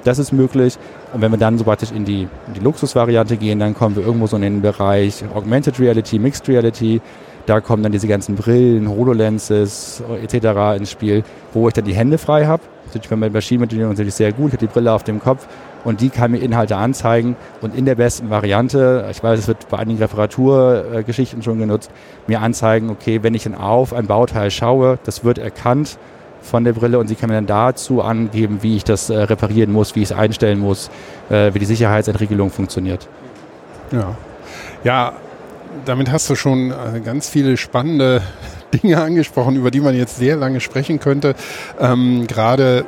Das 0.04 0.20
ist 0.20 0.32
möglich. 0.32 0.78
Und 1.14 1.22
wenn 1.22 1.32
wir 1.32 1.38
dann 1.38 1.58
so 1.58 1.64
praktisch 1.64 1.92
in 1.92 2.06
die, 2.06 2.28
in 2.48 2.54
die 2.54 2.60
Luxusvariante 2.60 3.38
gehen, 3.38 3.60
dann 3.60 3.74
kommen 3.74 3.96
wir 3.96 4.06
irgendwo 4.06 4.28
so 4.28 4.36
in 4.36 4.44
den 4.44 4.62
Bereich 4.62 5.24
Augmented 5.34 5.80
Reality, 5.80 6.20
Mixed 6.20 6.48
Reality. 6.48 7.02
Da 7.46 7.62
kommen 7.62 7.84
dann 7.84 7.92
diese 7.92 8.08
ganzen 8.08 8.36
Brillen, 8.36 8.90
HoloLenses 8.90 10.04
etc. 10.24 10.78
ins 10.78 10.92
Spiel, 10.92 11.24
wo 11.54 11.68
ich 11.68 11.74
dann 11.74 11.86
die 11.86 11.94
Hände 11.94 12.18
frei 12.18 12.46
habe. 12.46 12.64
Natürlich 12.88 13.10
bei 13.10 13.30
Maschinenbedienung 13.30 13.90
natürlich 13.90 14.14
sehr 14.14 14.32
gut, 14.32 14.48
ich 14.48 14.54
habe 14.54 14.68
die 14.68 14.72
Brille 14.74 14.92
auf 14.94 15.04
dem 15.04 15.20
Kopf 15.20 15.48
und 15.84 16.02
die 16.02 16.10
kann 16.10 16.32
mir 16.32 16.38
Inhalte 16.38 16.78
anzeigen 16.78 17.36
und 17.62 17.76
in 17.76 17.86
der 17.86 17.96
besten 17.96 18.30
Variante, 18.30 19.06
ich 19.12 19.22
weiß, 19.22 19.40
es 19.40 19.48
wird 19.48 19.70
bei 19.70 19.78
einigen 19.78 20.00
Reparaturgeschichten 20.00 21.44
schon 21.44 21.60
genutzt, 21.60 21.92
mir 22.28 22.42
anzeigen, 22.42 22.90
okay, 22.90 23.22
wenn 23.22 23.34
ich 23.34 23.44
dann 23.44 23.56
auf 23.56 23.94
ein 23.94 24.08
Bauteil 24.08 24.50
schaue, 24.50 24.98
das 25.04 25.24
wird 25.24 25.38
erkannt 25.38 25.98
von 26.42 26.64
der 26.64 26.74
Brille 26.74 27.00
und 27.00 27.08
sie 27.08 27.16
kann 27.16 27.30
mir 27.30 27.36
dann 27.36 27.48
dazu 27.48 28.02
angeben, 28.02 28.60
wie 28.62 28.78
ich 28.78 28.84
das 28.84 29.10
äh, 29.10 29.18
reparieren 29.18 29.72
muss, 29.72 29.96
wie 29.96 30.04
ich 30.04 30.12
es 30.12 30.18
einstellen 30.18 30.60
muss, 30.60 30.90
äh, 31.30 31.54
wie 31.54 31.60
die 31.60 31.66
Sicherheitsentriegelung 31.66 32.50
funktioniert. 32.50 33.08
Ja. 33.92 34.16
Ja, 34.84 35.14
damit 35.86 36.12
hast 36.12 36.30
du 36.30 36.36
schon 36.36 36.72
äh, 36.72 37.00
ganz 37.04 37.30
viele 37.30 37.58
spannende 37.58 38.22
Dinge 38.74 39.02
angesprochen, 39.02 39.56
über 39.56 39.72
die 39.72 39.82
man 39.82 39.96
jetzt 39.96 40.18
sehr 40.18 40.36
lange 40.36 40.60
sprechen 40.60 41.00
könnte. 41.00 41.36
Ähm, 41.80 42.28
Gerade 42.28 42.86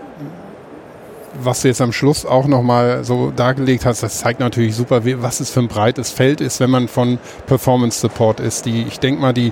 was 1.44 1.62
du 1.62 1.68
jetzt 1.68 1.82
am 1.82 1.92
Schluss 1.92 2.26
auch 2.26 2.48
nochmal 2.48 3.04
so 3.04 3.32
dargelegt 3.36 3.86
hast, 3.86 4.04
das 4.04 4.20
zeigt 4.20 4.40
natürlich 4.40 4.76
super, 4.76 5.02
was 5.22 5.40
es 5.40 5.50
für 5.50 5.60
ein 5.60 5.68
breites 5.68 6.12
Feld 6.12 6.42
ist, 6.42 6.60
wenn 6.60 6.70
man 6.70 6.88
von 6.88 7.20
Performance 7.46 8.00
Support 8.00 8.40
ist. 8.40 8.66
Die, 8.66 8.84
ich 8.88 9.00
denke 9.00 9.22
mal, 9.22 9.34
die, 9.34 9.52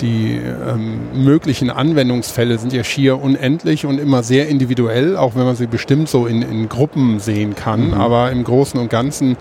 die 0.00 0.36
ähm, 0.36 1.24
möglichen 1.24 1.70
Anwendungsfälle 1.70 2.58
sind 2.58 2.72
ja 2.72 2.84
schier 2.84 3.22
unendlich 3.22 3.86
und 3.86 3.98
immer 3.98 4.22
sehr 4.22 4.48
individuell, 4.48 5.16
auch 5.16 5.34
wenn 5.34 5.44
man 5.44 5.56
sie 5.56 5.66
bestimmt 5.66 6.08
so 6.08 6.26
in, 6.26 6.42
in 6.42 6.68
Gruppen 6.68 7.20
sehen 7.20 7.54
kann. 7.54 7.88
Mhm. 7.88 7.94
Aber 7.94 8.30
im 8.30 8.44
Großen 8.44 8.78
und 8.78 8.90
Ganzen 8.90 9.36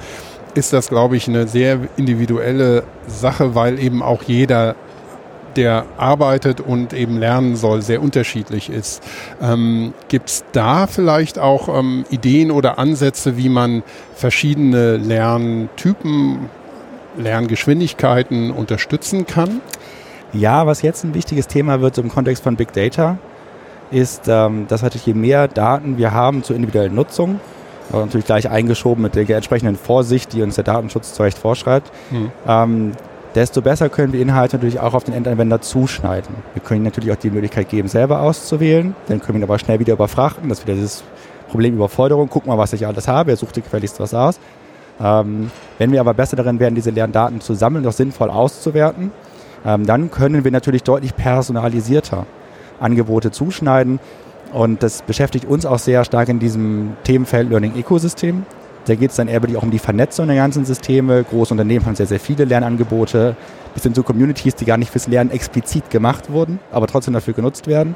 ist 0.55 0.73
das, 0.73 0.89
glaube 0.89 1.17
ich, 1.17 1.27
eine 1.27 1.47
sehr 1.47 1.79
individuelle 1.97 2.83
Sache, 3.07 3.55
weil 3.55 3.79
eben 3.79 4.01
auch 4.01 4.23
jeder 4.23 4.75
der 5.55 5.85
arbeitet 5.97 6.61
und 6.61 6.93
eben 6.93 7.17
lernen 7.17 7.55
soll, 7.55 7.81
sehr 7.81 8.01
unterschiedlich 8.01 8.69
ist. 8.69 9.03
Ähm, 9.41 9.93
Gibt 10.07 10.29
es 10.29 10.43
da 10.51 10.87
vielleicht 10.87 11.39
auch 11.39 11.69
ähm, 11.69 12.05
Ideen 12.09 12.51
oder 12.51 12.79
Ansätze, 12.79 13.37
wie 13.37 13.49
man 13.49 13.83
verschiedene 14.15 14.97
Lerntypen, 14.97 16.49
Lerngeschwindigkeiten 17.17 18.51
unterstützen 18.51 19.27
kann? 19.27 19.61
Ja, 20.33 20.65
was 20.65 20.81
jetzt 20.81 21.03
ein 21.03 21.13
wichtiges 21.13 21.47
Thema 21.47 21.81
wird 21.81 21.99
im 21.99 22.09
Kontext 22.09 22.43
von 22.43 22.55
Big 22.55 22.73
Data, 22.73 23.19
ist, 23.91 24.23
ähm, 24.27 24.65
dass 24.67 24.81
natürlich 24.81 25.05
je 25.05 25.13
mehr 25.13 25.47
Daten 25.47 25.97
wir 25.97 26.11
haben 26.11 26.43
zur 26.43 26.55
individuellen 26.55 26.95
Nutzung, 26.95 27.39
aber 27.91 28.05
natürlich 28.05 28.25
gleich 28.25 28.49
eingeschoben 28.49 29.03
mit 29.03 29.15
der 29.15 29.29
entsprechenden 29.29 29.75
Vorsicht, 29.75 30.33
die 30.33 30.41
uns 30.41 30.55
der 30.55 30.63
Datenschutz 30.63 31.13
zu 31.13 31.23
Recht 31.23 31.37
vorschreibt, 31.37 31.91
hm. 32.09 32.31
ähm, 32.47 32.91
desto 33.35 33.61
besser 33.61 33.89
können 33.89 34.13
wir 34.13 34.21
Inhalte 34.21 34.57
natürlich 34.57 34.79
auch 34.79 34.93
auf 34.93 35.03
den 35.03 35.13
Endanwender 35.13 35.61
zuschneiden. 35.61 36.35
Wir 36.53 36.61
können 36.61 36.83
natürlich 36.83 37.11
auch 37.11 37.17
die 37.17 37.31
Möglichkeit 37.31 37.69
geben, 37.69 37.87
selber 37.87 38.21
auszuwählen, 38.21 38.95
dann 39.07 39.19
können 39.19 39.39
wir 39.39 39.41
ihn 39.41 39.49
aber 39.49 39.59
schnell 39.59 39.79
wieder 39.79 39.93
überfrachten, 39.93 40.49
das 40.49 40.59
ist 40.59 40.67
wieder 40.67 40.75
dieses 40.75 41.03
Problem 41.49 41.75
Überforderung, 41.75 42.29
guck 42.29 42.45
mal, 42.47 42.57
was 42.57 42.73
ich 42.73 42.87
alles 42.87 43.07
habe, 43.07 43.31
er 43.31 43.37
sucht 43.37 43.55
dir 43.55 43.61
gefälligst 43.61 43.99
was 43.99 44.13
aus. 44.13 44.39
Ähm, 45.01 45.51
wenn 45.77 45.91
wir 45.91 45.99
aber 45.99 46.13
besser 46.13 46.35
darin 46.35 46.59
werden, 46.59 46.75
diese 46.75 46.91
leeren 46.91 47.11
Daten 47.11 47.41
zu 47.41 47.53
sammeln 47.53 47.83
und 47.83 47.89
auch 47.89 47.95
sinnvoll 47.95 48.29
auszuwerten, 48.29 49.11
ähm, 49.65 49.85
dann 49.85 50.11
können 50.11 50.43
wir 50.43 50.51
natürlich 50.51 50.83
deutlich 50.83 51.15
personalisierter 51.15 52.25
Angebote 52.79 53.31
zuschneiden. 53.31 53.99
Und 54.53 54.83
das 54.83 55.01
beschäftigt 55.01 55.45
uns 55.45 55.65
auch 55.65 55.79
sehr 55.79 56.05
stark 56.05 56.29
in 56.29 56.39
diesem 56.39 56.95
Themenfeld 57.03 57.49
Learning 57.49 57.75
Ecosystem. 57.75 58.45
Da 58.85 58.95
geht 58.95 59.11
es 59.11 59.15
dann 59.15 59.27
eher 59.27 59.41
wirklich 59.41 59.57
auch 59.57 59.63
um 59.63 59.71
die 59.71 59.79
Vernetzung 59.79 60.27
der 60.27 60.35
ganzen 60.35 60.65
Systeme. 60.65 61.23
Große 61.23 61.53
Unternehmen 61.53 61.85
haben 61.85 61.95
sehr, 61.95 62.05
sehr 62.05 62.19
viele 62.19 62.45
Lernangebote, 62.45 63.35
bis 63.73 63.83
hin 63.83 63.93
zu 63.93 64.03
Communities, 64.03 64.55
die 64.55 64.65
gar 64.65 64.77
nicht 64.77 64.91
fürs 64.91 65.07
Lernen 65.07 65.31
explizit 65.31 65.89
gemacht 65.89 66.31
wurden, 66.31 66.59
aber 66.71 66.85
trotzdem 66.85 67.13
dafür 67.13 67.33
genutzt 67.33 67.67
werden. 67.67 67.95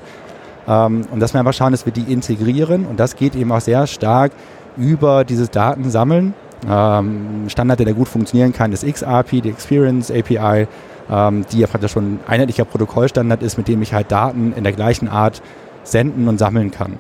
Ähm, 0.68 1.06
und 1.12 1.20
dass 1.20 1.34
wir 1.34 1.40
einfach 1.40 1.54
schauen, 1.54 1.74
dass 1.74 1.86
wir 1.86 1.94
die 1.94 2.12
integrieren. 2.12 2.86
Und 2.86 3.00
das 3.00 3.16
geht 3.16 3.36
eben 3.36 3.52
auch 3.52 3.62
sehr 3.62 3.86
stark 3.86 4.32
über 4.78 5.26
dieses 5.26 5.52
Datensammeln. 5.52 6.34
Ähm, 6.68 7.46
Standard, 7.50 7.80
der 7.80 7.94
gut 7.94 8.08
funktionieren 8.08 8.54
kann, 8.54 8.72
ist 8.72 8.86
XAPI, 8.86 9.42
die 9.42 9.50
Experience 9.50 10.10
API, 10.10 10.68
ähm, 11.10 11.46
die 11.52 11.60
ja 11.60 11.68
praktisch 11.68 11.92
schon 11.92 12.16
ein 12.16 12.20
einheitlicher 12.26 12.66
Protokollstandard 12.66 13.44
ist, 13.44 13.58
mit 13.58 13.68
dem 13.68 13.82
ich 13.82 13.94
halt 13.94 14.12
Daten 14.12 14.54
in 14.54 14.64
der 14.64 14.74
gleichen 14.74 15.08
Art 15.08 15.42
senden 15.92 16.28
und 16.28 16.38
sammeln 16.38 16.72
kann. 16.72 17.00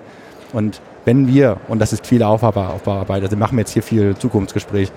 Und 0.54 0.82
wenn 1.06 1.28
wir, 1.28 1.58
und 1.68 1.80
das 1.80 1.94
ist 1.94 2.06
viel 2.06 2.22
Aufbauarbeit, 2.22 3.24
also 3.24 3.38
machen 3.38 3.58
wir 3.58 3.62
jetzt 3.62 3.72
hier 3.72 3.84
viel 3.84 4.16
Zukunftsgespräch, 4.16 4.92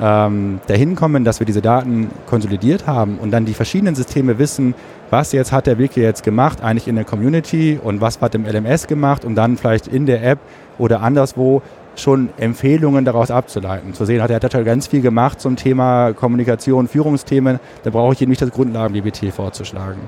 ähm, 0.00 0.60
dahin 0.66 0.94
kommen, 0.94 1.24
dass 1.24 1.40
wir 1.40 1.46
diese 1.46 1.62
Daten 1.62 2.10
konsolidiert 2.26 2.86
haben 2.86 3.18
und 3.18 3.30
dann 3.30 3.46
die 3.46 3.54
verschiedenen 3.54 3.94
Systeme 3.94 4.38
wissen, 4.38 4.74
was 5.10 5.32
jetzt 5.32 5.52
hat 5.52 5.66
der 5.66 5.78
Wiki 5.78 6.00
jetzt 6.00 6.22
gemacht, 6.22 6.62
eigentlich 6.62 6.88
in 6.88 6.96
der 6.96 7.04
Community 7.04 7.78
und 7.82 8.00
was 8.00 8.20
hat 8.20 8.34
im 8.34 8.44
LMS 8.44 8.88
gemacht 8.88 9.24
und 9.24 9.36
dann 9.36 9.56
vielleicht 9.56 9.86
in 9.86 10.06
der 10.06 10.22
App 10.24 10.38
oder 10.78 11.00
anderswo 11.00 11.62
schon 11.96 12.30
Empfehlungen 12.38 13.04
daraus 13.04 13.30
abzuleiten. 13.30 13.94
Zu 13.94 14.04
sehen, 14.04 14.20
hat 14.20 14.30
er 14.30 14.40
hat 14.40 14.64
ganz 14.64 14.88
viel 14.88 15.00
gemacht 15.00 15.40
zum 15.40 15.56
Thema 15.56 16.12
Kommunikation, 16.12 16.88
Führungsthemen, 16.88 17.60
da 17.84 17.90
brauche 17.90 18.12
ich 18.12 18.18
hier 18.18 18.28
nicht 18.28 18.42
das 18.42 18.50
Grundlagen-BBT 18.50 19.32
vorzuschlagen. 19.32 20.00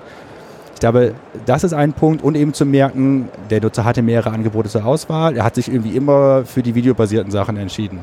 Ich 0.76 0.80
glaube, 0.80 1.14
das 1.46 1.64
ist 1.64 1.72
ein 1.72 1.94
Punkt 1.94 2.22
und 2.22 2.36
eben 2.36 2.52
zu 2.52 2.66
merken, 2.66 3.30
der 3.48 3.62
Nutzer 3.62 3.86
hatte 3.86 4.02
mehrere 4.02 4.30
Angebote 4.30 4.68
zur 4.68 4.84
Auswahl. 4.84 5.34
Er 5.34 5.42
hat 5.42 5.54
sich 5.54 5.68
irgendwie 5.68 5.96
immer 5.96 6.44
für 6.44 6.62
die 6.62 6.74
videobasierten 6.74 7.30
Sachen 7.30 7.56
entschieden. 7.56 8.00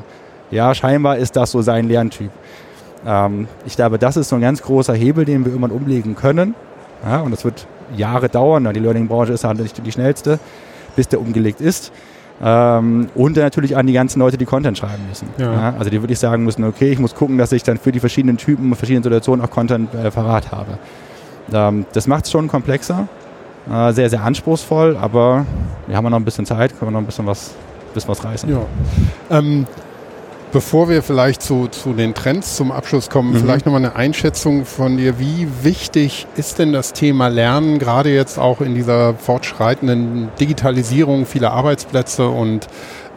Ja, 0.50 0.74
scheinbar 0.74 1.16
ist 1.18 1.36
das 1.36 1.52
so 1.52 1.62
sein 1.62 1.86
Lerntyp. 1.86 2.32
Ähm, 3.06 3.46
ich 3.64 3.76
glaube, 3.76 4.00
das 4.00 4.16
ist 4.16 4.28
so 4.28 4.34
ein 4.34 4.42
ganz 4.42 4.60
großer 4.60 4.92
Hebel, 4.92 5.24
den 5.24 5.44
wir 5.44 5.52
irgendwann 5.52 5.70
umlegen 5.70 6.16
können. 6.16 6.56
Ja, 7.04 7.20
und 7.20 7.30
das 7.30 7.44
wird 7.44 7.64
Jahre 7.96 8.28
dauern. 8.28 8.68
Die 8.74 8.80
Learning-Branche 8.80 9.34
ist 9.34 9.44
halt 9.44 9.60
nicht 9.60 9.86
die 9.86 9.92
schnellste, 9.92 10.40
bis 10.96 11.06
der 11.06 11.20
umgelegt 11.20 11.60
ist. 11.60 11.92
Ähm, 12.42 13.06
und 13.14 13.36
natürlich 13.36 13.76
an 13.76 13.86
die 13.86 13.92
ganzen 13.92 14.18
Leute, 14.18 14.36
die 14.36 14.46
Content 14.46 14.76
schreiben 14.76 15.06
müssen. 15.08 15.28
Ja. 15.38 15.52
Ja, 15.52 15.74
also 15.78 15.90
die 15.90 16.02
wirklich 16.02 16.18
sagen 16.18 16.42
müssen, 16.42 16.64
okay, 16.64 16.90
ich 16.90 16.98
muss 16.98 17.14
gucken, 17.14 17.38
dass 17.38 17.52
ich 17.52 17.62
dann 17.62 17.78
für 17.78 17.92
die 17.92 18.00
verschiedenen 18.00 18.36
Typen 18.36 18.72
und 18.72 18.74
verschiedenen 18.74 19.04
Situationen 19.04 19.46
auch 19.46 19.50
Content 19.50 19.94
äh, 19.94 20.10
parat 20.10 20.50
habe. 20.50 20.76
Ähm, 21.52 21.86
das 21.92 22.06
macht 22.06 22.24
es 22.24 22.30
schon 22.30 22.48
komplexer, 22.48 23.08
äh, 23.70 23.92
sehr, 23.92 24.10
sehr 24.10 24.22
anspruchsvoll, 24.22 24.96
aber 24.96 25.46
wir 25.86 25.96
haben 25.96 26.08
noch 26.08 26.16
ein 26.16 26.24
bisschen 26.24 26.46
Zeit, 26.46 26.78
können 26.78 26.90
wir 26.90 26.92
noch 26.92 27.00
ein 27.00 27.06
bisschen 27.06 27.26
was, 27.26 27.52
bisschen 27.92 28.10
was 28.10 28.24
reißen. 28.24 28.50
Ja. 28.50 28.60
Ähm, 29.30 29.66
bevor 30.54 30.88
wir 30.88 31.02
vielleicht 31.02 31.42
zu, 31.42 31.66
zu 31.66 31.94
den 31.94 32.14
Trends 32.14 32.54
zum 32.54 32.70
Abschluss 32.70 33.10
kommen, 33.10 33.32
mhm. 33.32 33.38
vielleicht 33.38 33.66
nochmal 33.66 33.84
eine 33.84 33.96
Einschätzung 33.96 34.64
von 34.64 34.96
dir. 34.96 35.18
Wie 35.18 35.48
wichtig 35.62 36.28
ist 36.36 36.60
denn 36.60 36.72
das 36.72 36.92
Thema 36.92 37.26
Lernen, 37.26 37.80
gerade 37.80 38.14
jetzt 38.14 38.38
auch 38.38 38.60
in 38.60 38.74
dieser 38.76 39.14
fortschreitenden 39.14 40.28
Digitalisierung 40.38 41.26
vieler 41.26 41.52
Arbeitsplätze 41.52 42.28
und 42.28 42.68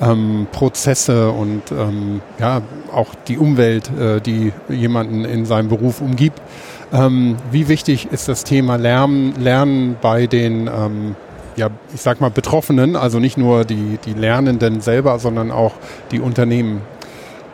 ähm, 0.02 0.48
Prozesse 0.52 1.30
und 1.30 1.62
ähm, 1.72 2.22
ja, 2.40 2.62
auch 2.92 3.14
die 3.28 3.38
Umwelt, 3.38 3.92
äh, 4.00 4.20
die 4.20 4.52
jemanden 4.68 5.24
in 5.24 5.46
seinem 5.46 5.70
Beruf 5.70 6.02
umgibt? 6.02 6.42
Ähm, 6.94 7.36
wie 7.52 7.68
wichtig 7.68 8.08
ist 8.12 8.28
das 8.28 8.44
Thema 8.44 8.78
Lernen, 8.78 9.34
Lernen 9.40 9.98
bei 10.02 10.28
den, 10.28 10.68
ähm, 10.68 11.16
ja, 11.56 11.70
ich 11.94 12.02
sag 12.02 12.22
mal, 12.22 12.30
Betroffenen, 12.30 12.96
also 12.96 13.20
nicht 13.20 13.38
nur 13.38 13.66
die, 13.66 14.00
die 14.06 14.14
Lernenden 14.14 14.80
selber, 14.82 15.20
sondern 15.20 15.52
auch 15.52 15.74
die 16.12 16.20
Unternehmen? 16.20 16.82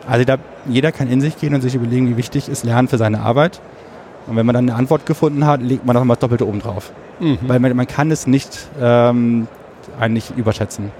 Also 0.06 0.24
da, 0.24 0.36
jeder 0.66 0.92
kann 0.92 1.08
in 1.08 1.20
sich 1.20 1.36
gehen 1.38 1.54
und 1.54 1.62
sich 1.62 1.74
überlegen, 1.74 2.08
wie 2.08 2.16
wichtig 2.16 2.48
ist 2.48 2.64
Lernen 2.64 2.88
für 2.88 2.98
seine 2.98 3.20
Arbeit. 3.20 3.60
Und 4.26 4.36
wenn 4.36 4.46
man 4.46 4.54
dann 4.54 4.68
eine 4.68 4.78
Antwort 4.78 5.06
gefunden 5.06 5.46
hat, 5.46 5.62
legt 5.62 5.84
man 5.84 5.94
noch 5.94 6.04
mal 6.04 6.14
das 6.14 6.20
Doppelte 6.20 6.46
oben 6.46 6.60
drauf. 6.60 6.92
Mhm. 7.20 7.38
Weil 7.42 7.58
man, 7.58 7.76
man, 7.76 7.86
kann 7.86 8.10
es 8.10 8.26
nicht 8.26 8.68
ähm, 8.80 9.48
eigentlich 9.98 10.32
überschätzen. 10.36 10.92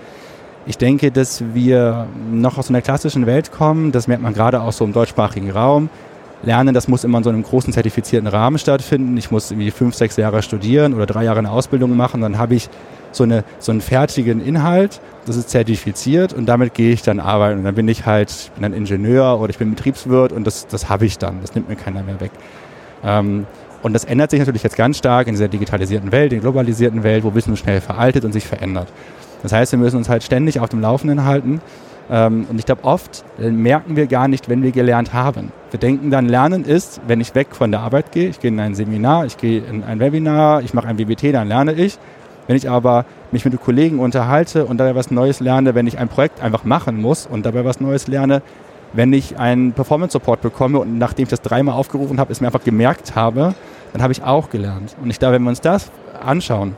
Ich 0.67 0.79
denke, 0.79 1.11
dass 1.11 1.43
wir 1.55 2.07
noch 2.33 2.59
aus 2.59 2.71
einer 2.71 2.83
klassischen 2.83 3.27
Welt 3.27 3.53
kommen, 3.53 3.93
das 3.93 4.09
merkt 4.09 4.23
man 4.23 4.33
gerade 4.33 4.63
auch 4.63 4.73
so 4.73 4.85
im 4.85 4.93
deutschsprachigen 4.93 5.51
Raum. 5.51 5.91
Lernen, 6.43 6.75
das 6.75 6.89
muss 6.89 7.05
immer 7.05 7.19
in 7.19 7.25
so 7.25 7.31
einem 7.31 7.43
großen 7.43 7.73
zertifizierten 7.73 8.27
Rahmen 8.27 8.59
stattfinden. 8.59 9.17
Ich 9.17 9.31
muss 9.31 9.51
irgendwie 9.51 9.71
fünf, 9.71 9.95
sechs 9.95 10.17
Jahre 10.17 10.43
studieren 10.43 10.95
oder 10.95 11.07
drei 11.07 11.25
Jahre 11.25 11.39
eine 11.39 11.51
Ausbildung 11.51 11.97
machen, 11.97 12.21
dann 12.21 12.39
habe 12.39 12.55
ich 12.55 12.69
so, 13.13 13.25
eine, 13.25 13.45
so 13.59 13.73
einen 13.73 13.81
fertigen 13.81 14.45
Inhalt, 14.45 15.01
das 15.27 15.37
ist 15.37 15.51
zertifiziert 15.51 16.33
und 16.33 16.47
damit 16.47 16.75
gehe 16.75 16.93
ich 16.93 17.03
dann 17.03 17.21
arbeiten. 17.21 17.61
Und 17.61 17.65
dann 17.65 17.75
bin 17.75 17.89
ich 17.89 18.07
halt, 18.07 18.31
ich 18.31 18.51
bin 18.53 18.63
dann 18.63 18.73
Ingenieur 18.73 19.41
oder 19.41 19.51
ich 19.51 19.59
bin 19.59 19.71
Betriebswirt 19.71 20.33
und 20.33 20.47
das, 20.47 20.67
das 20.67 20.89
habe 20.89 21.07
ich 21.07 21.19
dann. 21.19 21.41
Das 21.41 21.55
nimmt 21.55 21.69
mir 21.69 21.77
keiner 21.77 22.03
mehr 22.03 22.21
weg. 22.21 22.33
Ähm, 23.05 23.47
und 23.83 23.93
das 23.93 24.05
ändert 24.05 24.31
sich 24.31 24.41
natürlich 24.41 24.63
jetzt 24.63 24.77
ganz 24.77 24.99
stark 24.99 25.27
in 25.27 25.35
dieser 25.35 25.49
digitalisierten 25.49 26.11
Welt, 26.11 26.33
in 26.33 26.41
der 26.41 26.51
globalisierten 26.51 27.03
Welt, 27.03 27.23
wo 27.23 27.35
Wissen 27.35 27.57
schnell 27.57 27.81
veraltet 27.81 28.25
und 28.25 28.33
sich 28.33 28.47
verändert. 28.47 28.89
Das 29.43 29.53
heißt, 29.53 29.73
wir 29.73 29.79
müssen 29.79 29.97
uns 29.99 30.09
halt 30.09 30.23
ständig 30.23 30.59
auf 30.59 30.71
dem 30.71 30.81
Laufenden 30.81 31.25
halten. 31.25 31.61
Ähm, 32.11 32.47
und 32.51 32.59
ich 32.59 32.67
glaube, 32.67 32.85
oft 32.85 33.25
äh, 33.41 33.51
merken 33.51 33.97
wir 33.97 34.07
gar 34.07 34.29
nicht, 34.29 34.49
wenn 34.49 34.63
wir 34.63 34.73
gelernt 34.73 35.13
haben. 35.13 35.53
Wir 35.71 35.81
denken 35.81 36.11
dann, 36.11 36.29
Lernen 36.29 36.65
ist, 36.65 37.01
wenn 37.07 37.21
ich 37.21 37.35
weg 37.35 37.49
von 37.53 37.71
der 37.71 37.81
Arbeit 37.81 38.13
gehe, 38.13 38.29
ich 38.29 38.41
gehe 38.41 38.51
in 38.51 38.61
ein 38.61 38.75
Seminar, 38.75 39.25
ich 39.27 39.37
gehe 39.37 39.63
in 39.63 39.83
ein 39.83 40.01
Webinar, 40.01 40.63
ich 40.63 40.75
mache 40.75 40.89
ein 40.89 40.99
WBT, 40.99 41.33
dann 41.33 41.49
lerne 41.49 41.73
ich. 41.73 41.99
Wenn 42.47 42.57
ich 42.57 42.69
aber 42.69 43.07
mich 43.33 43.45
mit 43.45 43.59
Kollegen 43.59 43.99
unterhalte 44.01 44.67
und 44.67 44.77
dabei 44.77 44.95
was 44.95 45.11
Neues 45.11 45.41
lerne, 45.41 45.75
wenn 45.75 45.87
ich 45.87 45.99
ein 45.99 46.09
Projekt 46.09 46.43
einfach 46.43 46.65
machen 46.65 47.01
muss 47.01 47.27
und 47.27 47.47
dabei 47.47 47.65
was 47.65 47.81
Neues 47.81 48.07
lerne, 48.07 48.43
wenn 48.93 49.13
ich 49.13 49.39
einen 49.39 49.73
Performance-Support 49.73 50.43
bekomme 50.43 50.79
und 50.79 50.99
nachdem 50.99 51.25
ich 51.25 51.31
das 51.31 51.41
dreimal 51.41 51.75
aufgerufen 51.75 52.21
habe, 52.21 52.31
es 52.31 52.41
mir 52.41 52.49
einfach 52.49 52.63
gemerkt 52.63 53.17
habe, 53.17 53.55
dann 53.93 54.03
habe 54.03 54.13
ich 54.13 54.23
auch 54.23 54.51
gelernt. 54.51 54.95
Und 55.03 55.11
ich 55.11 55.19
glaube, 55.19 55.37
wenn 55.37 55.43
wir 55.43 55.51
uns 55.51 55.61
das 55.61 55.91
anschauen, 56.25 56.77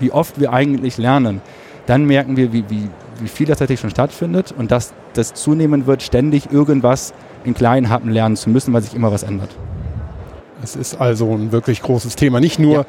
wie 0.00 0.10
oft 0.10 0.40
wir 0.40 0.52
eigentlich 0.52 0.96
lernen, 0.98 1.42
dann 1.86 2.06
merken 2.06 2.36
wir, 2.36 2.52
wie, 2.52 2.64
wie, 2.68 2.88
wie 3.20 3.28
viel 3.28 3.46
das 3.46 3.58
tatsächlich 3.58 3.80
schon 3.80 3.90
stattfindet 3.90 4.54
und 4.56 4.70
dass 4.70 4.92
das 5.14 5.34
zunehmen 5.34 5.86
wird, 5.86 6.02
ständig 6.02 6.50
irgendwas 6.50 7.14
in 7.44 7.54
kleinen 7.54 7.90
Happen 7.90 8.10
lernen 8.10 8.36
zu 8.36 8.50
müssen, 8.50 8.72
weil 8.72 8.82
sich 8.82 8.94
immer 8.94 9.12
was 9.12 9.22
ändert. 9.22 9.50
Es 10.64 10.76
ist 10.76 10.98
also 10.98 11.30
ein 11.34 11.52
wirklich 11.52 11.82
großes 11.82 12.16
Thema. 12.16 12.40
Nicht 12.40 12.58
nur, 12.58 12.74
ja. 12.76 12.84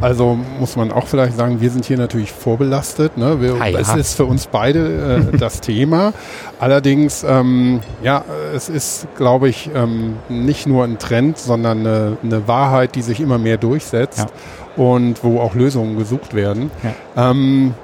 also 0.00 0.36
muss 0.58 0.74
man 0.74 0.90
auch 0.90 1.06
vielleicht 1.06 1.36
sagen, 1.36 1.60
wir 1.60 1.70
sind 1.70 1.84
hier 1.84 1.96
natürlich 1.96 2.32
vorbelastet. 2.32 3.16
Ne? 3.16 3.40
Wir, 3.40 3.54
ah, 3.60 3.68
ja. 3.68 3.78
Es 3.78 3.94
ist 3.94 4.14
für 4.14 4.24
uns 4.24 4.48
beide 4.48 5.28
äh, 5.32 5.36
das 5.38 5.60
Thema. 5.60 6.12
Allerdings, 6.58 7.22
ähm, 7.22 7.80
ja, 8.02 8.24
es 8.52 8.68
ist, 8.68 9.06
glaube 9.16 9.48
ich, 9.48 9.70
ähm, 9.72 10.16
nicht 10.28 10.66
nur 10.66 10.82
ein 10.82 10.98
Trend, 10.98 11.38
sondern 11.38 11.80
eine, 11.86 12.16
eine, 12.20 12.48
Wahrheit, 12.48 12.96
die 12.96 13.02
sich 13.02 13.20
immer 13.20 13.38
mehr 13.38 13.58
durchsetzt 13.58 14.18
ja. 14.18 14.84
und 14.84 15.22
wo 15.22 15.38
auch 15.38 15.54
Lösungen 15.54 15.96
gesucht 15.96 16.34
werden. 16.34 16.72
Ähm, 17.16 17.74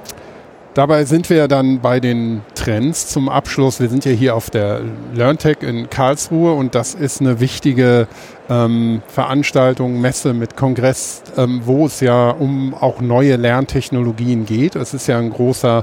Dabei 0.76 1.06
sind 1.06 1.30
wir 1.30 1.48
dann 1.48 1.80
bei 1.80 2.00
den 2.00 2.42
Trends 2.54 3.08
zum 3.08 3.30
Abschluss. 3.30 3.80
Wir 3.80 3.88
sind 3.88 4.04
ja 4.04 4.12
hier 4.12 4.36
auf 4.36 4.50
der 4.50 4.82
LearnTech 5.14 5.62
in 5.62 5.88
Karlsruhe 5.88 6.52
und 6.52 6.74
das 6.74 6.92
ist 6.92 7.22
eine 7.22 7.40
wichtige 7.40 8.06
ähm, 8.50 9.00
Veranstaltung, 9.08 10.02
Messe 10.02 10.34
mit 10.34 10.54
Kongress, 10.54 11.22
ähm, 11.38 11.62
wo 11.64 11.86
es 11.86 12.00
ja 12.00 12.28
um 12.28 12.74
auch 12.74 13.00
neue 13.00 13.36
Lerntechnologien 13.36 14.44
geht. 14.44 14.76
Es 14.76 14.92
ist 14.92 15.06
ja 15.06 15.16
ein 15.16 15.30
großer 15.30 15.82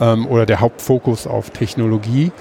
ähm, 0.00 0.26
oder 0.26 0.46
der 0.46 0.60
Hauptfokus 0.60 1.26
auf 1.26 1.50
Technologie. 1.50 2.32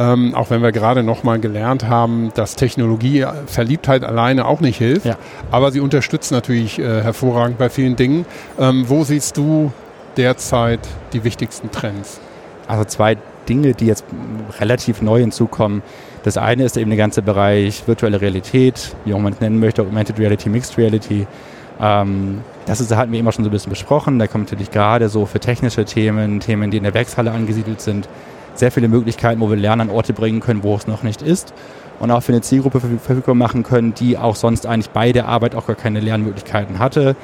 Ähm, 0.00 0.34
auch 0.34 0.50
wenn 0.50 0.60
wir 0.60 0.72
gerade 0.72 1.04
nochmal 1.04 1.38
gelernt 1.38 1.86
haben, 1.86 2.32
dass 2.34 2.56
Technologie 2.56 3.24
Verliebtheit 3.46 4.02
alleine 4.02 4.46
auch 4.46 4.58
nicht 4.58 4.78
hilft. 4.78 5.06
Ja. 5.06 5.18
Aber 5.52 5.70
sie 5.70 5.78
unterstützt 5.78 6.32
natürlich 6.32 6.80
äh, 6.80 7.02
hervorragend 7.02 7.58
bei 7.58 7.70
vielen 7.70 7.94
Dingen. 7.94 8.26
Ähm, 8.58 8.86
wo 8.88 9.04
siehst 9.04 9.36
du 9.36 9.70
derzeit 10.16 10.80
die 11.12 11.24
wichtigsten 11.24 11.70
Trends? 11.70 12.20
Also 12.66 12.84
zwei 12.84 13.16
Dinge, 13.48 13.74
die 13.74 13.86
jetzt 13.86 14.04
relativ 14.58 15.02
neu 15.02 15.20
hinzukommen. 15.20 15.82
Das 16.22 16.38
eine 16.38 16.64
ist 16.64 16.76
eben 16.76 16.90
der 16.90 16.96
ganze 16.96 17.22
Bereich 17.22 17.86
virtuelle 17.86 18.20
Realität, 18.20 18.94
wie 19.04 19.12
auch 19.14 19.18
man 19.18 19.34
es 19.34 19.40
nennen 19.40 19.60
möchte, 19.60 19.82
Augmented 19.82 20.18
Reality, 20.18 20.48
Mixed 20.48 20.78
Reality. 20.78 21.26
Ähm, 21.80 22.40
das 22.66 22.80
ist, 22.80 22.94
hatten 22.94 23.12
wir 23.12 23.20
immer 23.20 23.32
schon 23.32 23.44
so 23.44 23.50
ein 23.50 23.52
bisschen 23.52 23.70
besprochen. 23.70 24.18
Da 24.18 24.26
kommt 24.26 24.50
natürlich 24.50 24.70
gerade 24.70 25.08
so 25.08 25.26
für 25.26 25.40
technische 25.40 25.84
Themen, 25.84 26.40
Themen, 26.40 26.70
die 26.70 26.78
in 26.78 26.84
der 26.84 26.94
Werkshalle 26.94 27.30
angesiedelt 27.30 27.80
sind, 27.80 28.08
sehr 28.54 28.70
viele 28.70 28.88
Möglichkeiten, 28.88 29.40
wo 29.40 29.50
wir 29.50 29.56
Lernen 29.56 29.90
an 29.90 29.90
Orte 29.90 30.12
bringen 30.12 30.40
können, 30.40 30.62
wo 30.62 30.74
es 30.76 30.86
noch 30.86 31.02
nicht 31.02 31.20
ist. 31.20 31.52
Und 32.00 32.10
auch 32.10 32.22
für 32.22 32.32
eine 32.32 32.40
Zielgruppe 32.40 32.80
verfügbar 32.80 33.34
machen 33.34 33.62
können, 33.62 33.94
die 33.94 34.16
auch 34.16 34.36
sonst 34.36 34.66
eigentlich 34.66 34.90
bei 34.90 35.12
der 35.12 35.28
Arbeit 35.28 35.54
auch 35.54 35.66
gar 35.66 35.76
keine 35.76 36.00
Lernmöglichkeiten 36.00 36.78
hatte 36.78 37.14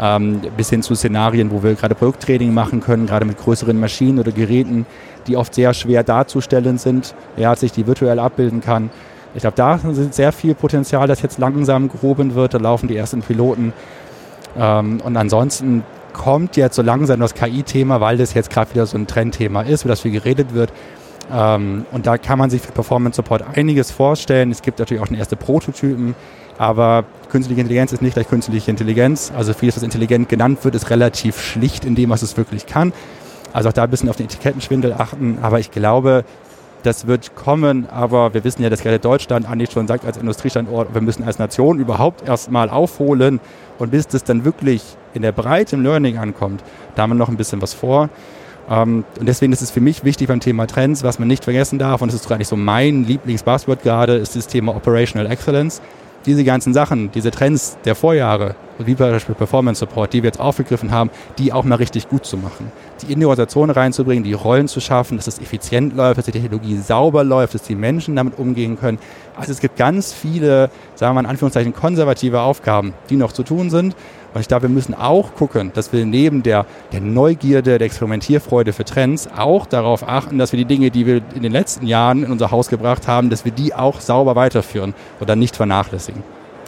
ähm, 0.00 0.40
bis 0.56 0.70
hin 0.70 0.82
zu 0.82 0.94
Szenarien, 0.94 1.50
wo 1.50 1.62
wir 1.62 1.74
gerade 1.74 1.94
Produkttraining 1.94 2.52
machen 2.52 2.80
können, 2.80 3.06
gerade 3.06 3.24
mit 3.24 3.38
größeren 3.38 3.78
Maschinen 3.78 4.18
oder 4.18 4.32
Geräten, 4.32 4.86
die 5.26 5.36
oft 5.36 5.54
sehr 5.54 5.74
schwer 5.74 6.02
darzustellen 6.02 6.78
sind, 6.78 7.14
ja, 7.36 7.54
sich 7.56 7.72
die 7.72 7.86
virtuell 7.86 8.18
abbilden 8.18 8.60
kann. 8.60 8.90
Ich 9.34 9.40
glaube, 9.40 9.56
da 9.56 9.74
ist 9.76 10.14
sehr 10.14 10.32
viel 10.32 10.54
Potenzial, 10.54 11.08
das 11.08 11.22
jetzt 11.22 11.38
langsam 11.38 11.88
gehoben 11.88 12.34
wird. 12.34 12.54
Da 12.54 12.58
laufen 12.58 12.88
die 12.88 12.96
ersten 12.96 13.20
Piloten. 13.20 13.72
Ähm, 14.56 15.00
und 15.00 15.16
ansonsten 15.16 15.82
kommt 16.12 16.56
jetzt 16.56 16.76
so 16.76 16.82
langsam 16.82 17.18
das 17.18 17.34
KI-Thema, 17.34 18.00
weil 18.00 18.16
das 18.16 18.34
jetzt 18.34 18.50
gerade 18.50 18.70
wieder 18.72 18.86
so 18.86 18.96
ein 18.96 19.08
Trendthema 19.08 19.62
ist, 19.62 19.82
über 19.82 19.90
das 19.90 20.00
viel 20.00 20.12
geredet 20.12 20.54
wird. 20.54 20.72
Ähm, 21.32 21.86
und 21.90 22.06
da 22.06 22.16
kann 22.18 22.38
man 22.38 22.50
sich 22.50 22.62
für 22.62 22.70
Performance 22.70 23.16
Support 23.16 23.44
einiges 23.56 23.90
vorstellen. 23.90 24.52
Es 24.52 24.62
gibt 24.62 24.78
natürlich 24.78 25.02
auch 25.02 25.08
schon 25.08 25.16
erste 25.16 25.36
Prototypen, 25.36 26.14
aber 26.58 27.04
künstliche 27.30 27.60
Intelligenz 27.60 27.92
ist 27.92 28.02
nicht 28.02 28.14
gleich 28.14 28.28
künstliche 28.28 28.70
Intelligenz. 28.70 29.32
Also 29.36 29.54
vieles, 29.54 29.76
was 29.76 29.82
intelligent 29.82 30.28
genannt 30.28 30.64
wird, 30.64 30.74
ist 30.74 30.90
relativ 30.90 31.40
schlicht 31.40 31.84
in 31.84 31.94
dem, 31.94 32.10
was 32.10 32.22
es 32.22 32.36
wirklich 32.36 32.66
kann. 32.66 32.92
Also 33.52 33.68
auch 33.68 33.72
da 33.72 33.84
ein 33.84 33.90
bisschen 33.90 34.08
auf 34.08 34.16
den 34.16 34.26
Etikettenschwindel 34.26 34.92
achten. 34.92 35.38
Aber 35.42 35.58
ich 35.58 35.70
glaube, 35.70 36.24
das 36.84 37.06
wird 37.06 37.34
kommen. 37.34 37.88
Aber 37.90 38.34
wir 38.34 38.44
wissen 38.44 38.62
ja, 38.62 38.70
dass 38.70 38.82
gerade 38.82 38.98
Deutschland 38.98 39.48
eigentlich 39.48 39.72
schon 39.72 39.88
sagt 39.88 40.04
als 40.04 40.16
Industriestandort, 40.16 40.94
wir 40.94 41.00
müssen 41.00 41.24
als 41.24 41.38
Nation 41.38 41.80
überhaupt 41.80 42.26
erstmal 42.26 42.70
aufholen. 42.70 43.40
Und 43.78 43.90
bis 43.90 44.06
das 44.06 44.22
dann 44.22 44.44
wirklich 44.44 44.82
in 45.14 45.22
der 45.22 45.32
Breite 45.32 45.76
im 45.76 45.82
Learning 45.82 46.18
ankommt, 46.18 46.62
da 46.94 47.02
haben 47.02 47.10
wir 47.10 47.16
noch 47.16 47.28
ein 47.28 47.36
bisschen 47.36 47.60
was 47.62 47.74
vor. 47.74 48.10
Ähm, 48.70 49.04
und 49.18 49.28
deswegen 49.28 49.52
ist 49.52 49.62
es 49.62 49.70
für 49.70 49.80
mich 49.80 50.04
wichtig 50.04 50.28
beim 50.28 50.40
Thema 50.40 50.66
Trends, 50.66 51.02
was 51.02 51.18
man 51.18 51.28
nicht 51.28 51.44
vergessen 51.44 51.78
darf, 51.78 52.00
und 52.00 52.12
das 52.12 52.20
ist 52.20 52.30
eigentlich 52.30 52.48
so 52.48 52.56
mein 52.56 53.04
Lieblingsbuzzword 53.04 53.82
gerade, 53.82 54.14
ist 54.14 54.36
das 54.36 54.46
Thema 54.46 54.74
Operational 54.74 55.30
Excellence 55.30 55.82
diese 56.26 56.44
ganzen 56.44 56.72
Sachen, 56.72 57.10
diese 57.12 57.30
Trends 57.30 57.76
der 57.84 57.94
Vorjahre, 57.94 58.54
wie 58.78 58.96
zum 58.96 59.10
Beispiel 59.10 59.34
Performance 59.34 59.80
Support, 59.80 60.12
die 60.12 60.22
wir 60.22 60.28
jetzt 60.28 60.40
aufgegriffen 60.40 60.90
haben, 60.90 61.10
die 61.38 61.52
auch 61.52 61.64
mal 61.64 61.76
richtig 61.76 62.08
gut 62.08 62.24
zu 62.24 62.36
machen. 62.36 62.72
Die 63.02 63.12
in 63.12 63.20
die 63.20 63.26
Organisation 63.26 63.70
reinzubringen, 63.70 64.24
die 64.24 64.32
Rollen 64.32 64.68
zu 64.68 64.80
schaffen, 64.80 65.16
dass 65.16 65.26
es 65.26 65.38
effizient 65.38 65.94
läuft, 65.94 66.18
dass 66.18 66.24
die 66.24 66.32
Technologie 66.32 66.76
sauber 66.78 67.24
läuft, 67.24 67.54
dass 67.54 67.62
die 67.62 67.74
Menschen 67.74 68.16
damit 68.16 68.38
umgehen 68.38 68.78
können. 68.78 68.98
Also 69.36 69.52
es 69.52 69.60
gibt 69.60 69.76
ganz 69.76 70.12
viele, 70.12 70.70
sagen 70.94 71.10
wir 71.10 71.14
mal 71.14 71.20
in 71.20 71.30
Anführungszeichen, 71.30 71.74
konservative 71.74 72.40
Aufgaben, 72.40 72.94
die 73.10 73.16
noch 73.16 73.32
zu 73.32 73.42
tun 73.42 73.70
sind. 73.70 73.94
Und 74.34 74.40
ich 74.40 74.48
glaube, 74.48 74.62
wir 74.62 74.68
müssen 74.68 74.94
auch 74.94 75.34
gucken, 75.34 75.70
dass 75.74 75.92
wir 75.92 76.04
neben 76.04 76.42
der, 76.42 76.66
der 76.92 77.00
Neugierde, 77.00 77.78
der 77.78 77.86
Experimentierfreude 77.86 78.72
für 78.72 78.84
Trends 78.84 79.28
auch 79.36 79.64
darauf 79.64 80.06
achten, 80.06 80.38
dass 80.38 80.52
wir 80.52 80.58
die 80.58 80.64
Dinge, 80.64 80.90
die 80.90 81.06
wir 81.06 81.22
in 81.34 81.42
den 81.42 81.52
letzten 81.52 81.86
Jahren 81.86 82.24
in 82.24 82.32
unser 82.32 82.50
Haus 82.50 82.68
gebracht 82.68 83.06
haben, 83.06 83.30
dass 83.30 83.44
wir 83.44 83.52
die 83.52 83.74
auch 83.74 84.00
sauber 84.00 84.34
weiterführen 84.34 84.94
oder 85.20 85.36
nicht 85.36 85.54
vernachlässigen. 85.54 86.22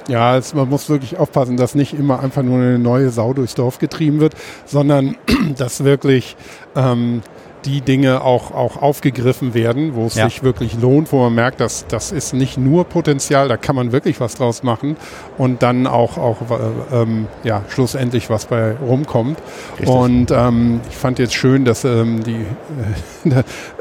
Ja, 0.08 0.36
es, 0.36 0.54
man 0.54 0.68
muss 0.68 0.88
wirklich 0.88 1.18
aufpassen, 1.18 1.56
dass 1.56 1.74
nicht 1.74 1.92
immer 1.92 2.20
einfach 2.20 2.44
nur 2.44 2.58
eine 2.58 2.78
neue 2.78 3.10
Sau 3.10 3.32
durchs 3.32 3.56
Dorf 3.56 3.80
getrieben 3.80 4.20
wird, 4.20 4.34
sondern 4.64 5.16
dass 5.58 5.82
wirklich 5.82 6.36
ähm, 6.76 7.22
die 7.66 7.80
Dinge 7.80 8.22
auch, 8.22 8.52
auch 8.52 8.80
aufgegriffen 8.80 9.52
werden, 9.52 9.94
wo 9.94 10.06
es 10.06 10.14
ja. 10.14 10.28
sich 10.28 10.42
wirklich 10.42 10.80
lohnt, 10.80 11.12
wo 11.12 11.22
man 11.24 11.34
merkt, 11.34 11.60
dass 11.60 11.86
das 11.88 12.12
ist 12.12 12.32
nicht 12.32 12.56
nur 12.56 12.84
Potenzial, 12.84 13.48
da 13.48 13.56
kann 13.56 13.76
man 13.76 13.92
wirklich 13.92 14.20
was 14.20 14.36
draus 14.36 14.62
machen 14.62 14.96
und 15.36 15.62
dann 15.62 15.86
auch, 15.86 16.16
auch 16.16 16.36
äh, 16.50 17.02
ähm, 17.02 17.26
ja, 17.42 17.62
schlussendlich 17.68 18.30
was 18.30 18.46
bei 18.46 18.76
rumkommt. 18.76 19.38
Richtig. 19.78 19.88
Und 19.88 20.30
ähm, 20.30 20.80
ich 20.88 20.96
fand 20.96 21.18
jetzt 21.18 21.34
schön, 21.34 21.64
dass 21.64 21.84
ähm, 21.84 22.22
die, 22.22 22.46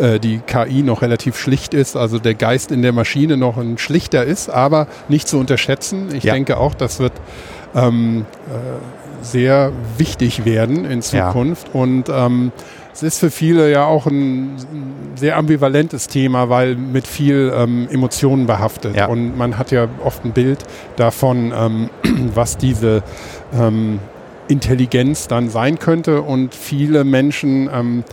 äh, 0.03 0.19
die 0.19 0.39
KI 0.39 0.81
noch 0.81 1.01
relativ 1.01 1.37
schlicht 1.37 1.73
ist, 1.73 1.95
also 1.95 2.19
der 2.19 2.33
Geist 2.33 2.71
in 2.71 2.81
der 2.81 2.91
Maschine 2.91 3.37
noch 3.37 3.57
ein 3.57 3.77
schlichter 3.77 4.23
ist, 4.23 4.49
aber 4.49 4.87
nicht 5.07 5.27
zu 5.27 5.37
unterschätzen. 5.37 6.09
Ich 6.13 6.23
ja. 6.23 6.33
denke 6.33 6.57
auch, 6.57 6.73
das 6.73 6.99
wird 6.99 7.13
ähm, 7.75 8.25
äh, 8.47 9.23
sehr 9.23 9.71
wichtig 9.97 10.45
werden 10.45 10.85
in 10.85 11.01
Zukunft 11.01 11.67
ja. 11.73 11.79
und 11.79 12.09
ähm, 12.09 12.51
es 12.95 13.03
ist 13.03 13.19
für 13.19 13.29
viele 13.29 13.69
ja 13.69 13.85
auch 13.85 14.05
ein 14.05 14.55
sehr 15.15 15.35
ambivalentes 15.35 16.07
Thema, 16.07 16.49
weil 16.49 16.75
mit 16.75 17.05
viel 17.07 17.51
ähm, 17.53 17.89
Emotionen 17.91 18.45
behaftet. 18.45 18.95
Ja. 18.95 19.07
Und 19.07 19.37
man 19.37 19.57
hat 19.57 19.71
ja 19.71 19.89
oft 20.01 20.23
ein 20.23 20.31
Bild 20.31 20.59
davon, 20.95 21.53
ähm, 21.53 21.89
was 22.33 22.57
diese 22.57 23.03
ähm, 23.53 23.99
Intelligenz 24.47 25.27
dann 25.27 25.49
sein 25.49 25.77
könnte. 25.77 26.21
Und 26.21 26.55
viele 26.55 27.03
Menschen 27.03 27.69
ähm, 27.71 28.03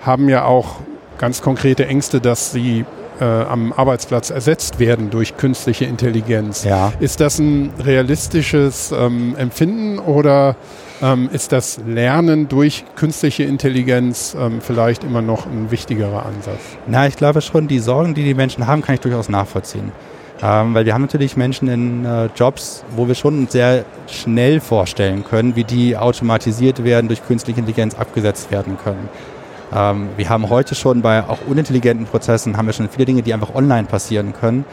haben 0.00 0.30
ja 0.30 0.46
auch 0.46 0.76
ganz 1.18 1.42
konkrete 1.42 1.86
Ängste, 1.86 2.22
dass 2.22 2.50
sie 2.50 2.86
äh, 3.20 3.24
am 3.24 3.74
Arbeitsplatz 3.74 4.30
ersetzt 4.30 4.78
werden 4.78 5.10
durch 5.10 5.36
künstliche 5.36 5.84
Intelligenz. 5.84 6.64
Ja. 6.64 6.94
Ist 6.98 7.20
das 7.20 7.38
ein 7.38 7.74
realistisches 7.78 8.90
ähm, 8.90 9.36
Empfinden 9.36 9.98
oder 9.98 10.56
ähm, 11.02 11.28
ist 11.32 11.52
das 11.52 11.80
Lernen 11.86 12.48
durch 12.48 12.84
künstliche 12.96 13.44
Intelligenz 13.44 14.36
ähm, 14.38 14.60
vielleicht 14.60 15.04
immer 15.04 15.22
noch 15.22 15.46
ein 15.46 15.70
wichtigerer 15.70 16.26
Ansatz? 16.26 16.60
Na, 16.86 17.06
ich 17.06 17.16
glaube 17.16 17.40
schon, 17.40 17.68
die 17.68 17.78
Sorgen, 17.78 18.14
die 18.14 18.24
die 18.24 18.34
Menschen 18.34 18.66
haben, 18.66 18.82
kann 18.82 18.94
ich 18.94 19.00
durchaus 19.00 19.28
nachvollziehen. 19.28 19.92
Ähm, 20.42 20.74
weil 20.74 20.86
wir 20.86 20.94
haben 20.94 21.02
natürlich 21.02 21.36
Menschen 21.36 21.68
in 21.68 22.04
äh, 22.04 22.28
Jobs, 22.34 22.84
wo 22.96 23.08
wir 23.08 23.14
schon 23.14 23.46
sehr 23.48 23.84
schnell 24.06 24.60
vorstellen 24.60 25.24
können, 25.24 25.54
wie 25.54 25.64
die 25.64 25.96
automatisiert 25.96 26.82
werden, 26.82 27.08
durch 27.08 27.24
künstliche 27.26 27.60
Intelligenz 27.60 27.94
abgesetzt 27.94 28.50
werden 28.50 28.78
können. 28.82 29.08
Ähm, 29.74 30.08
wir 30.16 30.28
haben 30.28 30.48
heute 30.48 30.74
schon 30.74 31.02
bei 31.02 31.22
auch 31.22 31.38
unintelligenten 31.46 32.06
Prozessen, 32.06 32.56
haben 32.56 32.66
wir 32.66 32.72
schon 32.72 32.88
viele 32.88 33.04
Dinge, 33.04 33.22
die 33.22 33.34
einfach 33.34 33.54
online 33.54 33.86
passieren 33.86 34.32
können. 34.32 34.64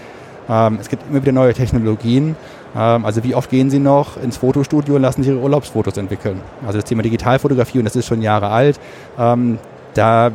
Ähm, 0.49 0.77
es 0.79 0.87
gibt 0.89 1.03
immer 1.09 1.21
wieder 1.21 1.33
neue 1.33 1.53
Technologien. 1.53 2.35
Ähm, 2.77 3.05
also 3.05 3.23
wie 3.23 3.35
oft 3.35 3.49
gehen 3.49 3.69
Sie 3.69 3.79
noch 3.79 4.21
ins 4.21 4.37
Fotostudio 4.37 4.95
und 4.95 5.01
lassen 5.01 5.23
sich 5.23 5.31
Ihre 5.31 5.41
Urlaubsfotos 5.41 5.97
entwickeln? 5.97 6.41
Also 6.65 6.77
das 6.77 6.85
Thema 6.85 7.01
Digitalfotografie, 7.01 7.79
und 7.79 7.85
das 7.85 7.95
ist 7.95 8.05
schon 8.05 8.21
Jahre 8.21 8.49
alt, 8.49 8.79
ähm, 9.17 9.57
da 9.93 10.31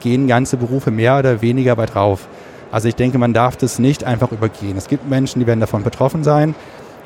gehen 0.00 0.28
ganze 0.28 0.56
Berufe 0.56 0.90
mehr 0.90 1.18
oder 1.18 1.42
weniger 1.42 1.74
bei 1.74 1.86
drauf. 1.86 2.28
Also 2.70 2.88
ich 2.88 2.94
denke, 2.94 3.18
man 3.18 3.32
darf 3.32 3.56
das 3.56 3.78
nicht 3.78 4.04
einfach 4.04 4.32
übergehen. 4.32 4.76
Es 4.76 4.88
gibt 4.88 5.08
Menschen, 5.08 5.40
die 5.40 5.46
werden 5.46 5.60
davon 5.60 5.82
betroffen 5.82 6.24
sein. 6.24 6.54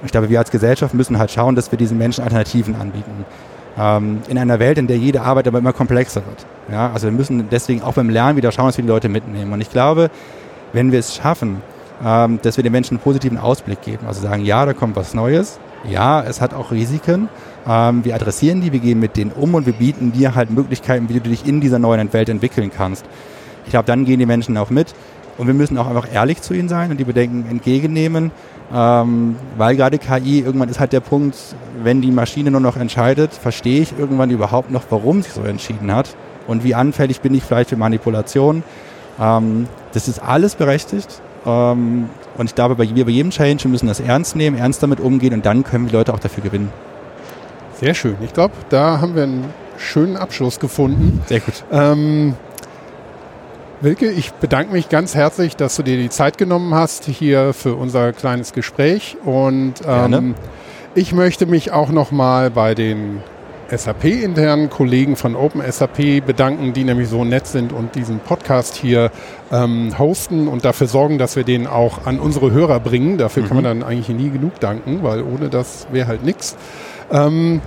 Ich 0.04 0.12
glaube, 0.12 0.30
wir 0.30 0.38
als 0.38 0.50
Gesellschaft 0.50 0.94
müssen 0.94 1.18
halt 1.18 1.30
schauen, 1.30 1.54
dass 1.54 1.70
wir 1.70 1.78
diesen 1.78 1.98
Menschen 1.98 2.24
Alternativen 2.24 2.74
anbieten. 2.74 3.24
Ähm, 3.78 4.22
in 4.28 4.38
einer 4.38 4.58
Welt, 4.58 4.78
in 4.78 4.86
der 4.86 4.96
jede 4.96 5.22
Arbeit 5.22 5.46
aber 5.46 5.58
immer 5.58 5.72
komplexer 5.72 6.22
wird. 6.26 6.44
Ja, 6.72 6.90
also 6.92 7.06
wir 7.06 7.12
müssen 7.12 7.48
deswegen 7.50 7.82
auch 7.82 7.94
beim 7.94 8.10
Lernen 8.10 8.36
wieder 8.36 8.50
schauen, 8.50 8.66
dass 8.66 8.78
wir 8.78 8.82
die 8.82 8.90
Leute 8.90 9.08
mitnehmen. 9.08 9.52
Und 9.52 9.60
ich 9.60 9.70
glaube, 9.70 10.10
wenn 10.72 10.92
wir 10.92 10.98
es 10.98 11.14
schaffen, 11.14 11.62
ähm, 12.04 12.38
dass 12.42 12.56
wir 12.56 12.64
den 12.64 12.72
Menschen 12.72 12.96
einen 12.96 13.02
positiven 13.02 13.38
Ausblick 13.38 13.82
geben, 13.82 14.06
also 14.06 14.22
sagen, 14.22 14.44
ja, 14.44 14.64
da 14.64 14.72
kommt 14.72 14.96
was 14.96 15.14
Neues, 15.14 15.58
ja, 15.88 16.22
es 16.22 16.40
hat 16.40 16.54
auch 16.54 16.70
Risiken, 16.70 17.28
ähm, 17.68 18.04
wir 18.04 18.14
adressieren 18.14 18.60
die, 18.60 18.72
wir 18.72 18.80
gehen 18.80 19.00
mit 19.00 19.16
denen 19.16 19.32
um 19.32 19.54
und 19.54 19.66
wir 19.66 19.72
bieten 19.72 20.12
dir 20.12 20.34
halt 20.34 20.50
Möglichkeiten, 20.50 21.08
wie 21.08 21.14
du 21.14 21.20
dich 21.20 21.46
in 21.46 21.60
dieser 21.60 21.78
neuen 21.78 22.12
Welt 22.12 22.28
entwickeln 22.28 22.70
kannst. 22.74 23.04
Ich 23.64 23.70
glaube, 23.70 23.86
dann 23.86 24.04
gehen 24.04 24.18
die 24.18 24.26
Menschen 24.26 24.56
auch 24.56 24.70
mit 24.70 24.94
und 25.38 25.46
wir 25.46 25.54
müssen 25.54 25.78
auch 25.78 25.86
einfach 25.86 26.12
ehrlich 26.12 26.42
zu 26.42 26.54
ihnen 26.54 26.68
sein 26.68 26.90
und 26.90 26.98
die 26.98 27.04
Bedenken 27.04 27.46
entgegennehmen, 27.50 28.30
ähm, 28.74 29.36
weil 29.56 29.76
gerade 29.76 29.98
KI, 29.98 30.40
irgendwann 30.40 30.68
ist 30.68 30.80
halt 30.80 30.92
der 30.92 31.00
Punkt, 31.00 31.36
wenn 31.82 32.00
die 32.00 32.10
Maschine 32.10 32.50
nur 32.50 32.60
noch 32.60 32.76
entscheidet, 32.76 33.32
verstehe 33.32 33.82
ich 33.82 33.98
irgendwann 33.98 34.30
überhaupt 34.30 34.70
noch, 34.70 34.84
warum 34.90 35.22
sie 35.22 35.30
so 35.30 35.42
entschieden 35.42 35.94
hat 35.94 36.14
und 36.46 36.64
wie 36.64 36.74
anfällig 36.74 37.20
bin 37.20 37.34
ich 37.34 37.42
vielleicht 37.42 37.70
für 37.70 37.76
Manipulation. 37.76 38.62
Ähm, 39.20 39.66
das 39.92 40.08
ist 40.08 40.22
alles 40.22 40.54
berechtigt. 40.54 41.20
Ähm, 41.46 42.08
und 42.36 42.46
ich 42.46 42.54
glaube, 42.54 42.78
wir 42.78 43.04
bei 43.04 43.10
jedem 43.10 43.30
Change 43.30 43.68
müssen 43.68 43.86
das 43.86 44.00
ernst 44.00 44.36
nehmen, 44.36 44.56
ernst 44.56 44.82
damit 44.82 45.00
umgehen 45.00 45.34
und 45.34 45.46
dann 45.46 45.64
können 45.64 45.88
die 45.88 45.92
Leute 45.92 46.12
auch 46.14 46.18
dafür 46.18 46.42
gewinnen. 46.42 46.72
Sehr 47.80 47.94
schön. 47.94 48.16
Ich 48.22 48.32
glaube, 48.32 48.54
da 48.68 49.00
haben 49.00 49.14
wir 49.14 49.22
einen 49.22 49.44
schönen 49.78 50.16
Abschluss 50.16 50.60
gefunden. 50.60 51.22
Sehr 51.26 51.40
gut. 51.40 51.64
Ähm, 51.72 52.34
Wilke, 53.80 54.10
ich 54.10 54.32
bedanke 54.32 54.72
mich 54.72 54.90
ganz 54.90 55.14
herzlich, 55.14 55.56
dass 55.56 55.76
du 55.76 55.82
dir 55.82 55.96
die 55.96 56.10
Zeit 56.10 56.36
genommen 56.36 56.74
hast 56.74 57.06
hier 57.06 57.54
für 57.54 57.74
unser 57.76 58.12
kleines 58.12 58.52
Gespräch. 58.52 59.16
Und 59.24 59.74
ähm, 59.86 60.34
ich 60.94 61.14
möchte 61.14 61.46
mich 61.46 61.72
auch 61.72 61.88
nochmal 61.88 62.50
bei 62.50 62.74
den 62.74 63.22
SAP-internen 63.70 64.70
Kollegen 64.70 65.16
von 65.16 65.36
OpenSAP 65.36 66.24
bedanken, 66.24 66.72
die 66.72 66.84
nämlich 66.84 67.08
so 67.08 67.24
nett 67.24 67.46
sind 67.46 67.72
und 67.72 67.94
diesen 67.94 68.18
Podcast 68.20 68.74
hier 68.74 69.10
ähm, 69.52 69.98
hosten 69.98 70.48
und 70.48 70.64
dafür 70.64 70.86
sorgen, 70.86 71.18
dass 71.18 71.36
wir 71.36 71.44
den 71.44 71.66
auch 71.66 72.06
an 72.06 72.20
unsere 72.20 72.50
Hörer 72.50 72.80
bringen. 72.80 73.18
Dafür 73.18 73.42
mhm. 73.42 73.46
kann 73.48 73.56
man 73.56 73.64
dann 73.64 73.82
eigentlich 73.82 74.08
nie 74.08 74.30
genug 74.30 74.60
danken, 74.60 75.02
weil 75.02 75.22
ohne 75.22 75.48
das 75.48 75.86
wäre 75.90 76.08
halt 76.08 76.24
nichts. 76.24 76.56
Ähm, 77.10 77.60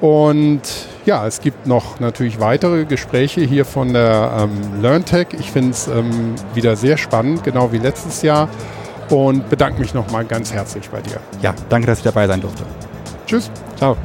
und 0.00 0.62
ja, 1.04 1.26
es 1.26 1.40
gibt 1.40 1.66
noch 1.66 2.00
natürlich 2.00 2.40
weitere 2.40 2.84
Gespräche 2.84 3.42
hier 3.42 3.64
von 3.64 3.92
der 3.92 4.32
ähm, 4.40 4.82
LearnTech. 4.82 5.28
Ich 5.38 5.50
finde 5.50 5.70
es 5.72 5.88
ähm, 5.88 6.34
wieder 6.54 6.76
sehr 6.76 6.96
spannend, 6.96 7.44
genau 7.44 7.72
wie 7.72 7.78
letztes 7.78 8.22
Jahr. 8.22 8.48
Und 9.10 9.50
bedanke 9.50 9.80
mich 9.80 9.92
nochmal 9.92 10.24
ganz 10.24 10.52
herzlich 10.52 10.88
bei 10.88 11.00
dir. 11.00 11.20
Ja, 11.42 11.52
danke, 11.68 11.88
dass 11.88 11.98
ich 11.98 12.04
dabei 12.04 12.26
sein 12.28 12.40
durfte. 12.40 12.62
Tschüss. 13.26 13.50
Ciao. 13.76 13.96